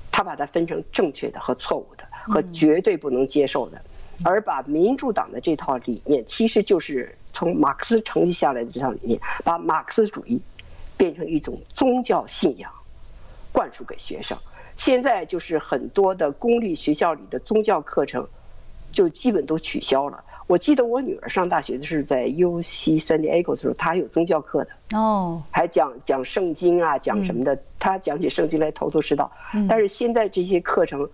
[0.09, 3.79] 他把它分成正确的和错误的，和绝对不能接受的，
[4.23, 10.41] 而把民主党的这套理念，其实就是从马克思承继下来的这套理念，把马克思主义
[10.99, 12.69] 变成一种宗教信仰，
[13.53, 14.37] 灌输给学生。
[14.75, 18.27] 现在就是很多的公立学校里的宗教课程，
[18.91, 20.21] 就基本都取消了。
[20.47, 29.31] 我记得我女儿上大学的是在 U C San Diego 的时候，她还有宗教课的哦，还讲讲圣经啊，讲什么的，她讲起圣经来头头是道。
[29.69, 31.09] 但是现在这些课程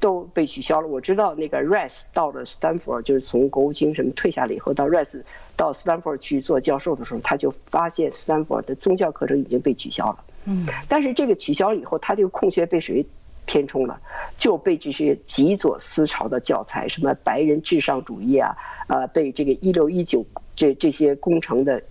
[0.00, 0.88] 都被取消了。
[0.88, 5.22] 我知道那个 Rice 到了 Stanford，就是从国务卿什么退下来以后，到 Rice
[5.60, 10.24] 到 Stanford 去做教授的时候，他就发现 Stanford 的宗教课程已经被取消了。
[10.46, 13.04] 嗯，但是这个取消以后，他这个空缺被谁？
[13.46, 14.00] 填充了，
[14.38, 18.56] 就被这些极左思潮的教材，什么白人至上主义啊，
[18.86, 21.82] 呃，被这个一六一九这这些工程的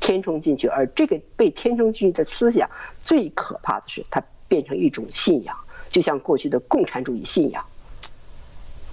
[0.00, 2.68] 填充进去，而这个被填充进去的思想，
[3.04, 5.56] 最可怕的是它变成一种信仰，
[5.88, 7.64] 就像过去的共产主义信仰，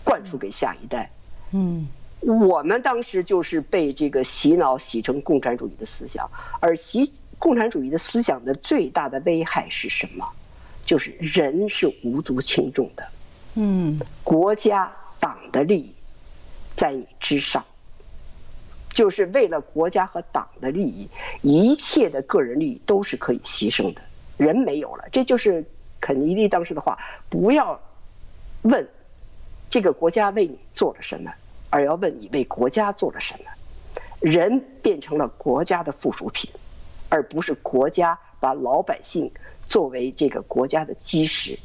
[0.04, 1.10] 灌输给下一代。
[1.54, 1.88] 嗯，
[2.26, 10.28] 我们当时就是被这个洗脑洗成共产主义的思想，而洗共产主义的思想的最大的危害是什么？
[10.86, 13.08] 就是人是无足轻重的，
[13.56, 15.94] 嗯，国家党的利益
[16.76, 17.66] 在你之上，
[18.94, 21.10] 就是为了国家和党的利益，
[21.42, 24.02] 一切的个人利益都是可以牺牲的。
[24.38, 25.66] 人没有了，这就是
[26.00, 27.00] 肯尼迪当时的话：
[27.30, 27.80] 不要
[28.62, 28.88] 问
[29.72, 31.32] 这个国家为你做了什么，
[31.76, 33.40] 而要问你为国家做了什么。
[34.22, 36.50] 人变成了国家的附属品，
[37.10, 39.30] 而不是国家把老百姓。
[39.68, 41.58] 作为这个国家的基石，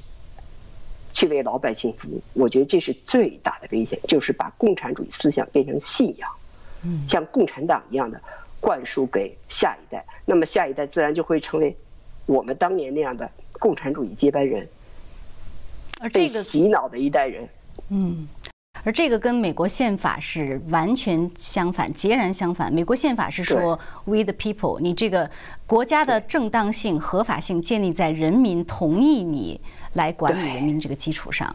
[1.12, 6.30] 去为老百姓服务，我觉得这是最大的危险，就是把共产主义思想变成信仰，
[7.06, 8.18] 像共产党一样的
[8.58, 11.76] 灌输给下一代，那么下一代自然就会成为
[12.24, 14.66] 我们当年那样的共产主义接班人，
[16.00, 17.46] 而这个洗脑的一代人，
[17.90, 18.26] 嗯。
[18.82, 22.72] 而这个跟美国宪法是完全相反，截然相反。
[22.72, 25.30] 美国宪法是说 “we the people”，你这个
[25.66, 29.60] 国家的正当性、合法性建立在人民同意你
[29.92, 31.54] 来管理人民这个基础上。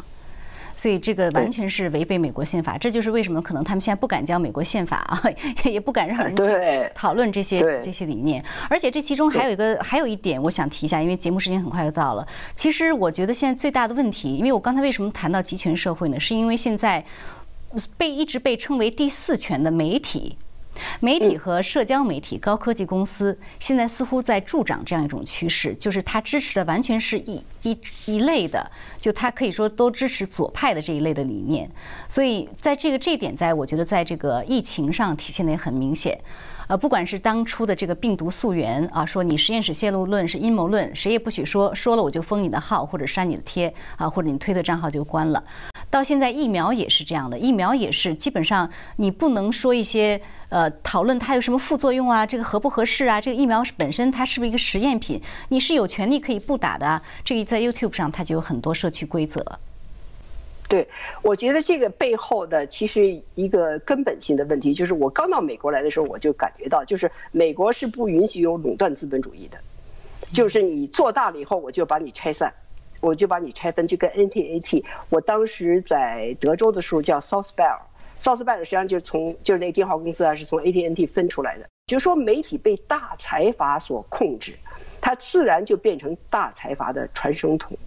[0.75, 5.21] 所以这个完全是违背美国宪法，这就是为什么可能他们现在不敢将美国宪法啊，
[5.63, 8.43] 也不敢让人去讨论这些这些理念。
[8.69, 12.27] 而且这其中还有一个还有一点，我想提一下，因为节目时间很快就到了。
[12.53, 16.19] 其实我觉得现在最大的问题，因为我刚才为什么谈到集权社会呢？
[16.19, 17.03] 是因为现在
[17.97, 20.37] 被一直被称为第四权的媒体。
[20.99, 28.69] 媒体和社交媒体、高科技公司现在似乎在助长这样一种趋势，就是它支持的完全是一一一类的，
[28.99, 31.69] 就它可以说都支持左派的这一类的理念。
[32.07, 36.19] 所以在这个这点，在我觉得在这个疫情上体现的也很明显。
[36.67, 45.43] 呃，不管是当初的这个病毒溯源啊，说你实验室泄露论是阴谋论，谁也不许说，说了我就封你的号或者删你的贴啊，或者你推特账号就关了。
[45.95, 50.19] 到现在疫苗也是这样的，疫苗也是基本上你不能说一些
[50.49, 57.01] 呃讨论它有什么副作用啊，这个合不合适啊，这个疫苗本身它是不是一个实验品，你是有权利可以不打的。
[57.23, 59.41] 这个在 YouTube 上它就有很多社区规则。
[60.67, 60.85] 对，
[61.21, 69.57] 我觉得这个背后的其实一个根本性的问题，就是我刚到美国来的时候，我就感觉到，就是美国是不允许有垄断资本主义的，
[70.33, 72.51] 就是你做大了以后，我就把你拆散，
[73.05, 84.55] 我就把你拆分，就跟 NTAT，我当时在德州的时候叫 South Bell，South Bell 实际上就是从就是那个电话公司啊，是从 AT&T 分出来的，就是说媒体被大财阀所控制，
[84.99, 87.77] 它自然就变成大财阀的传声筒。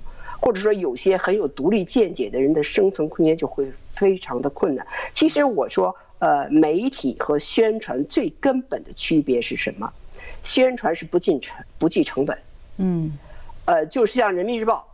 [0.40, 4.86] 或者说，有些很有独立见解的人的生存空间就会非常的困难。
[5.12, 9.92] 其实我说，呃，媒体和宣传最根本的区别是什么？
[10.44, 12.38] 宣传是不进成不计成本，
[12.76, 13.18] 嗯，
[13.64, 14.86] 呃，就是像人民日报，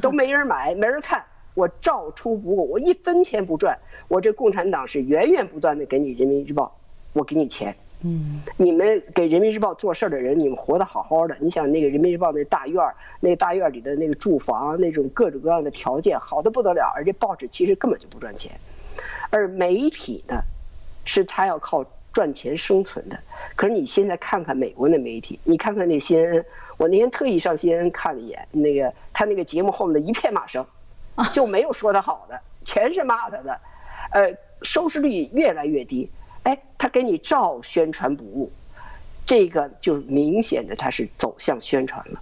[0.00, 6.76] 都没人买，没人看，我照出不误，我一分钱不赚，我这共产党是源源不断的给你人民日报，
[7.12, 7.74] 我给你钱。
[8.06, 11.34] 嗯，你们给人民日报做事的人，你们活得好好的。
[11.40, 18.52] 你想那个人民日报那大院儿，那个大院里的那个住房，那种各种各样的条件好的不得了，而且报纸其实根本就不赚钱，
[19.30, 20.42] 而媒体呢，
[21.06, 23.18] 是他要靠赚钱生存的。
[23.56, 26.44] 可是你现在看看美国的媒体，你看看那 CNN，
[26.76, 30.64] 我那天特意上 CNN 看了一眼，那个他那个节目后面的一片骂声，
[31.32, 33.60] 就没有说他好的，全是骂他的，
[34.12, 36.10] 呃，收视率越来越低。
[36.42, 38.52] 哎，他给你照宣传不误，
[39.24, 42.20] 这个就明显的他是走向宣传了。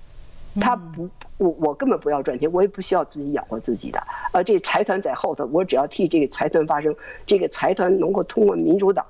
[0.60, 4.06] 他不，我我根本不要赚钱，我也不需要自己养活自己的。
[4.32, 6.94] 而这财团在后头，我只要替这个财团发声，
[7.26, 9.04] 这个财团能够通过民主党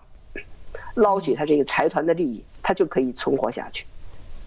[0.95, 3.85] 捞取他这个财团的利益，他就可以存活下去。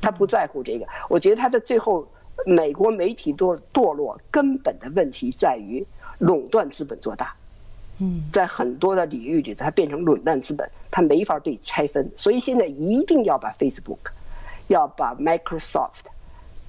[0.05, 0.85] 他不在乎这个。
[1.09, 2.07] 我觉得他的最后，
[2.45, 5.83] 美国媒体堕堕落根本的问题在于
[6.19, 7.33] 垄断资本做大。
[7.97, 14.11] 嗯，在很多的领域里，它变成垄断资本，它没法被拆分，所以现在一定要把 Facebook，
[14.67, 16.05] 要把 Microsoft，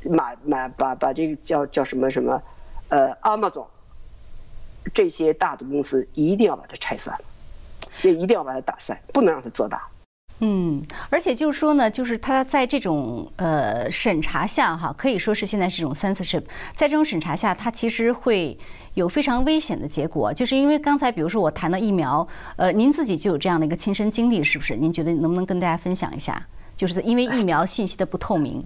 [0.05, 2.41] 买买把把这个叫叫什么什么，
[2.89, 3.67] 呃，Amazon，
[4.95, 7.19] 这些大的公司一定要把它拆散，
[8.03, 9.83] 也一定要把它打散，不能让它做大。
[10.41, 16.43] 嗯，而且就是说呢，就是他在这种呃审查下哈，可以说是现在是一种 censorship，
[16.75, 18.59] 在这种审查下，它其实会
[18.93, 24.77] 有非常危险的结果，就是因为刚才比如说我谈到疫苗，呃，您自己就有这样的一个亲身经历，是不是？
[24.77, 26.47] 您觉得能不能跟大家分享一下？
[26.77, 28.63] 就是因为疫苗信息的不透明。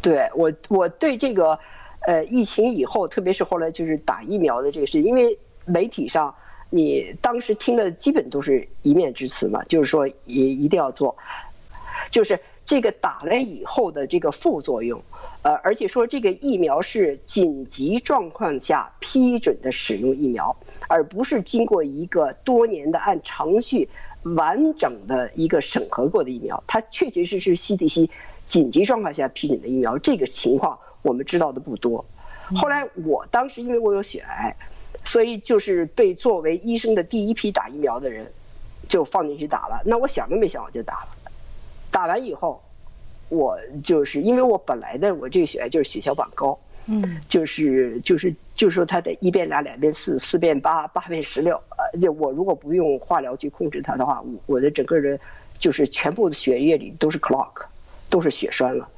[0.00, 1.58] 对我，我对这个
[2.06, 6.34] 呃疫情以后，特别是后来就是打疫苗的这个事，因为媒体上。
[6.70, 11.16] 你当时听的基本都是一面之词嘛，就是说一一定要做，
[12.10, 15.00] 就是这个打了以后的这个副作用，
[15.40, 20.54] 呃，而且说这个疫苗是紧急状况下批准的使用疫苗，
[20.88, 23.88] 而不是经过一个多年的按程序
[24.24, 28.10] 完整的一个审核过的疫苗，它确确实实是 CDC
[28.46, 32.04] 紧急状况下批准的疫苗，这个情况我们知道的不多。
[32.56, 34.54] 后来我当时因为我有血癌。
[35.04, 38.30] 所以就是被作为医生的第一批打疫苗的人，
[38.88, 39.80] 就放进去打了。
[39.84, 41.08] 那我想都没想我就打了。
[41.90, 42.62] 打完以后，
[43.30, 55.18] 我就是因为我本来的我这个血癌就是血小板高，嗯，就是就是就是说它得一变俩两变四四变八八变十六，呃，就我如果不用化疗去控制它的话，我我的整个人
[55.58, 57.64] 就是全部的血液里都是 clock，
[58.10, 58.88] 都是血栓了。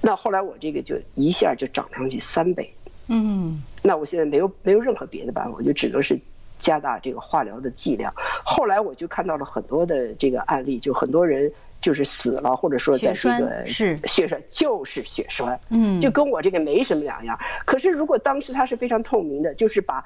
[0.00, 2.72] 那后来我这个就一下就涨上去三倍。
[3.08, 6.18] 嗯，那我现在没有没有任何别的办法，我就只能是
[6.58, 8.12] 加大这个化疗的剂量。
[8.44, 17.38] 后来我就看到了很多的这个案例，就很多人就是死了，或者说在这个是血栓就是血栓，嗯，就跟我这个没什么两样。
[17.64, 20.04] 可是如果当时他是非常透明的，就是把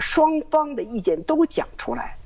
[0.00, 2.16] 双方的意见都讲出来，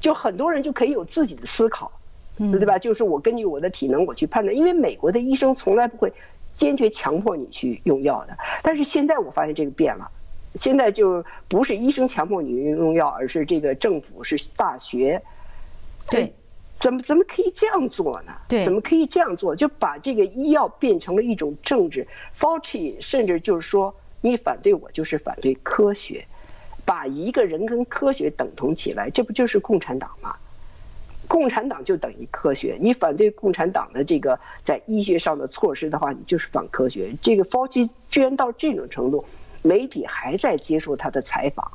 [0.00, 1.90] 就很多人就可以有自己的思考，
[2.36, 2.78] 对吧？
[2.78, 6.12] 就是我根据我的体能我去判断，因为美国的医生从来不会。
[6.56, 8.34] 坚决强迫你去用药的，
[8.66, 10.10] 但是现在我发现这个变了，
[10.56, 15.22] 现在就不是医生强迫你用药，而是这个政府是大学，
[16.10, 16.34] 对，
[16.74, 18.32] 怎么怎么可以这样做呢？
[18.48, 19.54] 对，怎么可以这样做？
[19.54, 26.26] 就把这个医药变成了一种政治，Fauci 甚至就是说你反对我就是反对科学，
[26.84, 30.34] 把一个人跟科学等同起来，这不就是共产党吗？
[31.36, 37.12] 共产党就等于科学，你反对共产党的这个在医学上的措施的话，你就是反科学。
[37.20, 39.22] 这个 Fauci 居然到这种程度，
[39.60, 41.72] 媒体还在接受他的采访，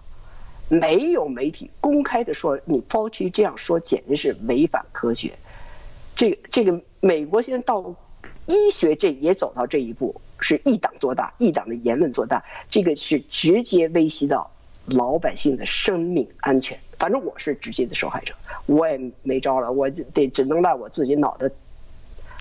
[0.67, 5.33] 没有媒体公开的说你 Fauci 这样说简直是违反科学。
[6.15, 7.93] 这这个美国现在到
[8.47, 14.49] 医学这也走到这一步，是一党做大，一党的言论做大，这个是直接威胁到
[14.87, 16.79] 老百姓的生命安全。
[17.01, 18.31] 反正我是直接的受害者，
[18.67, 21.49] 我也没招了，我就得只能赖我自己脑袋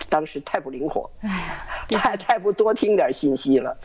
[0.07, 1.09] 当时太不灵活，
[1.89, 3.75] 太太不多听点信息了。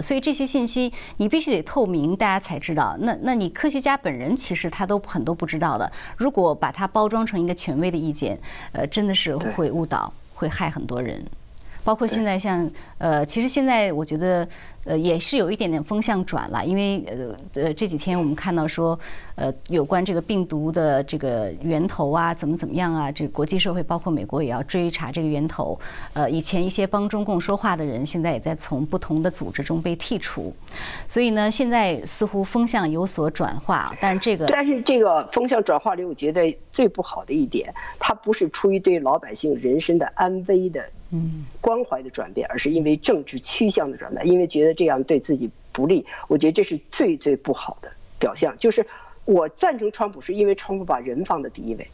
[0.00, 2.96] 所以这些信息你必须得透明，大家才知道。
[3.00, 5.90] 那那你科学家本人其实他都很多不知道的。
[6.16, 8.38] 如果把它包装成一个权威的意见，
[8.70, 11.20] 呃，真的是会误导，会害很多人。
[11.82, 14.48] 包括现在像呃，其实现在我觉得。
[14.88, 18.98] 呃，也是有一点点风向转了，因为呃呃这几天我们看到说，
[19.34, 25.78] 呃有关这个病毒的这个源头啊，怎么怎么样啊，这国际社会包括美国也要追查这个源头。
[26.14, 30.54] 呃，以前一些帮中共说话的人，现在也在从不同的组织中被剔除，
[31.06, 33.94] 所以呢，现在似乎风向有所转化。
[34.00, 40.82] 但是这个，但是这个风向转化里，我觉得最不好的一点，它不是出于对老百姓人身的安危的。
[41.10, 46.04] 嗯，关怀的转变，而是因为政治趋向的转变，因为觉得这样对自己不利。
[46.28, 48.54] 我觉得这是最最不好的表象。
[48.58, 48.86] 就是
[49.24, 51.88] 我赞成川普，是因为川普把人放在第一位，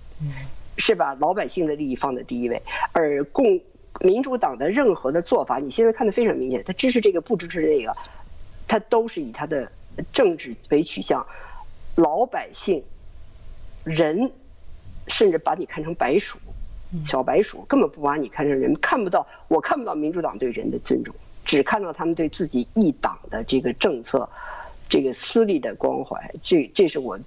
[0.78, 2.60] 是把老百姓的利益放在第一位。
[2.92, 3.60] 而共
[4.00, 7.92] 民主党的任何的做法，你现在看的非常明显，他支持这个不支持那个，
[8.66, 9.70] 他都是以他的
[10.12, 11.24] 政治为取向，
[11.94, 12.82] 老百姓
[13.84, 14.32] 人
[15.06, 16.36] 甚至把你看成白鼠。
[17.04, 21.14] 小白鼠根本不把你看成人，看不到，我看不到民主党对人的尊重，
[21.44, 24.28] 只看到他们对自己一党的这个政策，
[24.88, 27.18] 这个私利的关怀，这这是我，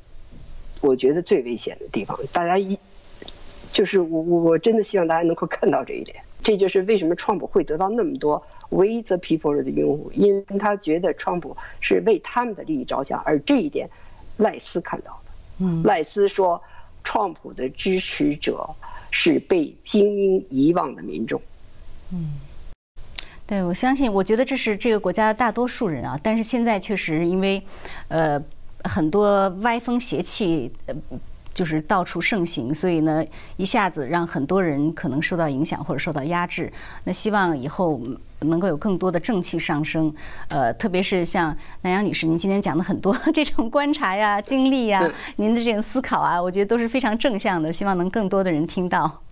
[0.82, 2.18] 我觉得最危险的地方。
[2.32, 2.78] 大家一，
[3.72, 6.18] 就是我我我真的希望大家能够看到这一点。
[6.44, 13.90] 这就是为什么川普会得到那么多 We the People 的拥护，因为他觉得川普是为他们的利益着想，而这一点，
[14.38, 15.66] 赖斯看到的。
[15.66, 16.62] 嗯，赖斯说，
[17.04, 18.70] 川普的支持者。
[19.12, 21.42] 是被精英遗忘的民众。
[22.12, 22.34] 嗯，
[23.46, 26.20] 对，我相信，我觉得这是这个国家的大多数人啊。
[26.22, 27.62] 但是现在确实因为，
[28.08, 28.42] 呃，
[28.84, 30.96] 很多歪风邪气，呃，
[31.58, 36.72] 就是到处盛行，所以呢，一下子让很多人可能受到影响或者受到压制。
[37.04, 38.00] 那希望以后
[38.42, 40.14] 能够有更多的正气上升。
[40.50, 47.74] 呃，特别是像南阳女士，您今天讲的很多 这种观察呀、经历呀，您的这种思考啊，我觉得都是非常正向的。
[47.74, 49.24] 希望能更多的人听到。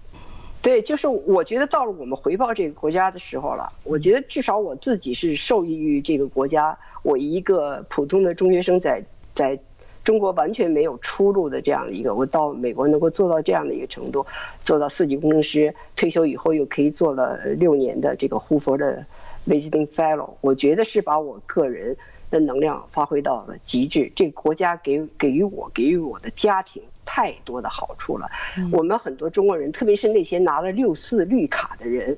[0.64, 3.72] 对，就是我觉得到了我们回报这个国家的时候了。
[3.84, 6.76] 我觉得至少我自己是受益于这个国家。
[7.04, 9.04] 我一个普通的中学生，在
[9.36, 9.60] 在
[10.06, 14.26] 中国完全没有出路的这样的一个，我到美国能够做到这样的一个程度，
[14.64, 19.06] 做到四级工程师，退休以后又可以做了六年的这个胡佛的
[19.46, 20.36] visiting fellow。
[20.40, 21.98] 我觉得是把我个人
[22.30, 24.10] 的能量发挥到了极致。
[24.16, 26.82] 这个国家给给予我，给予我的家庭。
[27.08, 28.28] 太多的好处了，
[28.72, 32.18] 我们很多中国人，特别是那些拿了六四绿卡的人，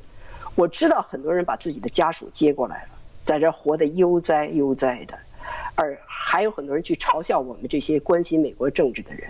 [0.56, 2.90] 我知道很多人把自己的家属接过来了，
[3.26, 5.20] 在这活得悠哉悠哉的，
[5.78, 9.30] 而还有很多人去嘲笑我们这些关心美国政治的人。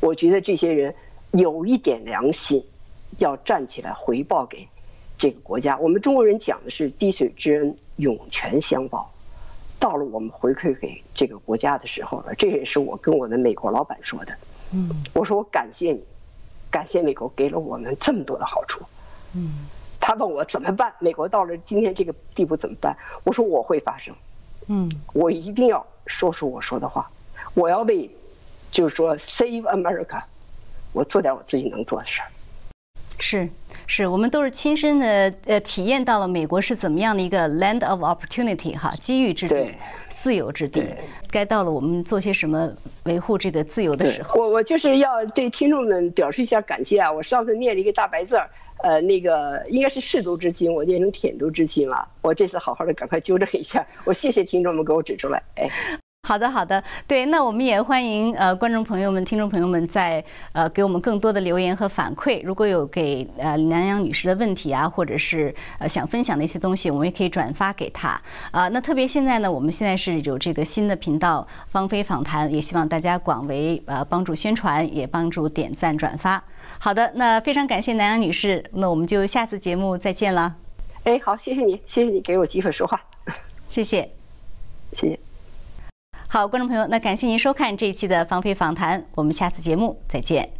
[0.00, 0.94] 我觉得这些人
[1.30, 2.62] 有一点良心，
[3.18, 4.68] 要站起来回报给
[5.18, 5.78] 这个国家。
[5.78, 9.10] 我们中国人讲的是滴水之恩，涌泉相报。
[9.80, 14.36] 到了我们回馈给这个国家的时候了，这也是我跟我的美国老板说的。
[14.72, 16.04] 嗯，我说我感谢你，
[16.70, 18.84] 感谢美国给了我们这么多的好处。
[19.34, 19.66] 嗯，
[19.98, 20.92] 他问我怎么办？
[21.00, 22.96] 美国到了今天这个地步怎么办？
[23.24, 24.14] 我说我会发声。
[24.74, 27.06] 嗯，我一定要说出我说的话，
[27.52, 28.10] 我要为，
[28.70, 30.18] 就是说 Save America，
[30.94, 32.28] 我做点我自己能做的事儿。
[33.18, 33.46] 是，
[33.86, 39.74] 是我们都是亲身的呃体验到了美国是怎么样的一个 Land of Opportunity 哈，机遇之地。
[40.08, 40.86] 自由之地，
[41.32, 42.72] 该到了我们做些什么
[43.06, 44.38] 维护这个自由的时候。
[44.40, 47.10] 我我就是要对听众们表示一下感谢啊！
[47.10, 48.48] 我上次念了一个大白字儿，
[48.82, 52.06] 呃，那个应该是舐犊之亲，我念成舔犊之亲了。
[52.20, 55.68] 我这次好好的赶快纠正一下， 我谢谢听众们给我指出来，哎。
[56.28, 62.40] 好的，好的，对，那我们也欢迎呃观众朋友们、听众朋友们在呃给我们更多的留言和反馈。
[62.44, 68.10] 如果有给呃南阳女士的问题啊，或者是呃想分享的一些东西，我们也可以转发给她
[68.52, 68.68] 啊。
[68.68, 76.42] 那特别现在呢，我们现在是有这个新的频道“芳菲访谈”，也希望大家广为呃帮助宣传，也帮助点赞转发。
[76.84, 80.56] 好的，那非常感谢南阳女士，那我们就下次节目再见了。
[81.04, 83.00] 哎，好，谢谢你，谢谢你给我机会说话，
[83.68, 84.10] 谢谢，
[84.92, 85.16] 谢谢。
[86.26, 90.50] 好，观众朋友，那感谢您收看这一期的芳菲访谈，我们下次节目再见。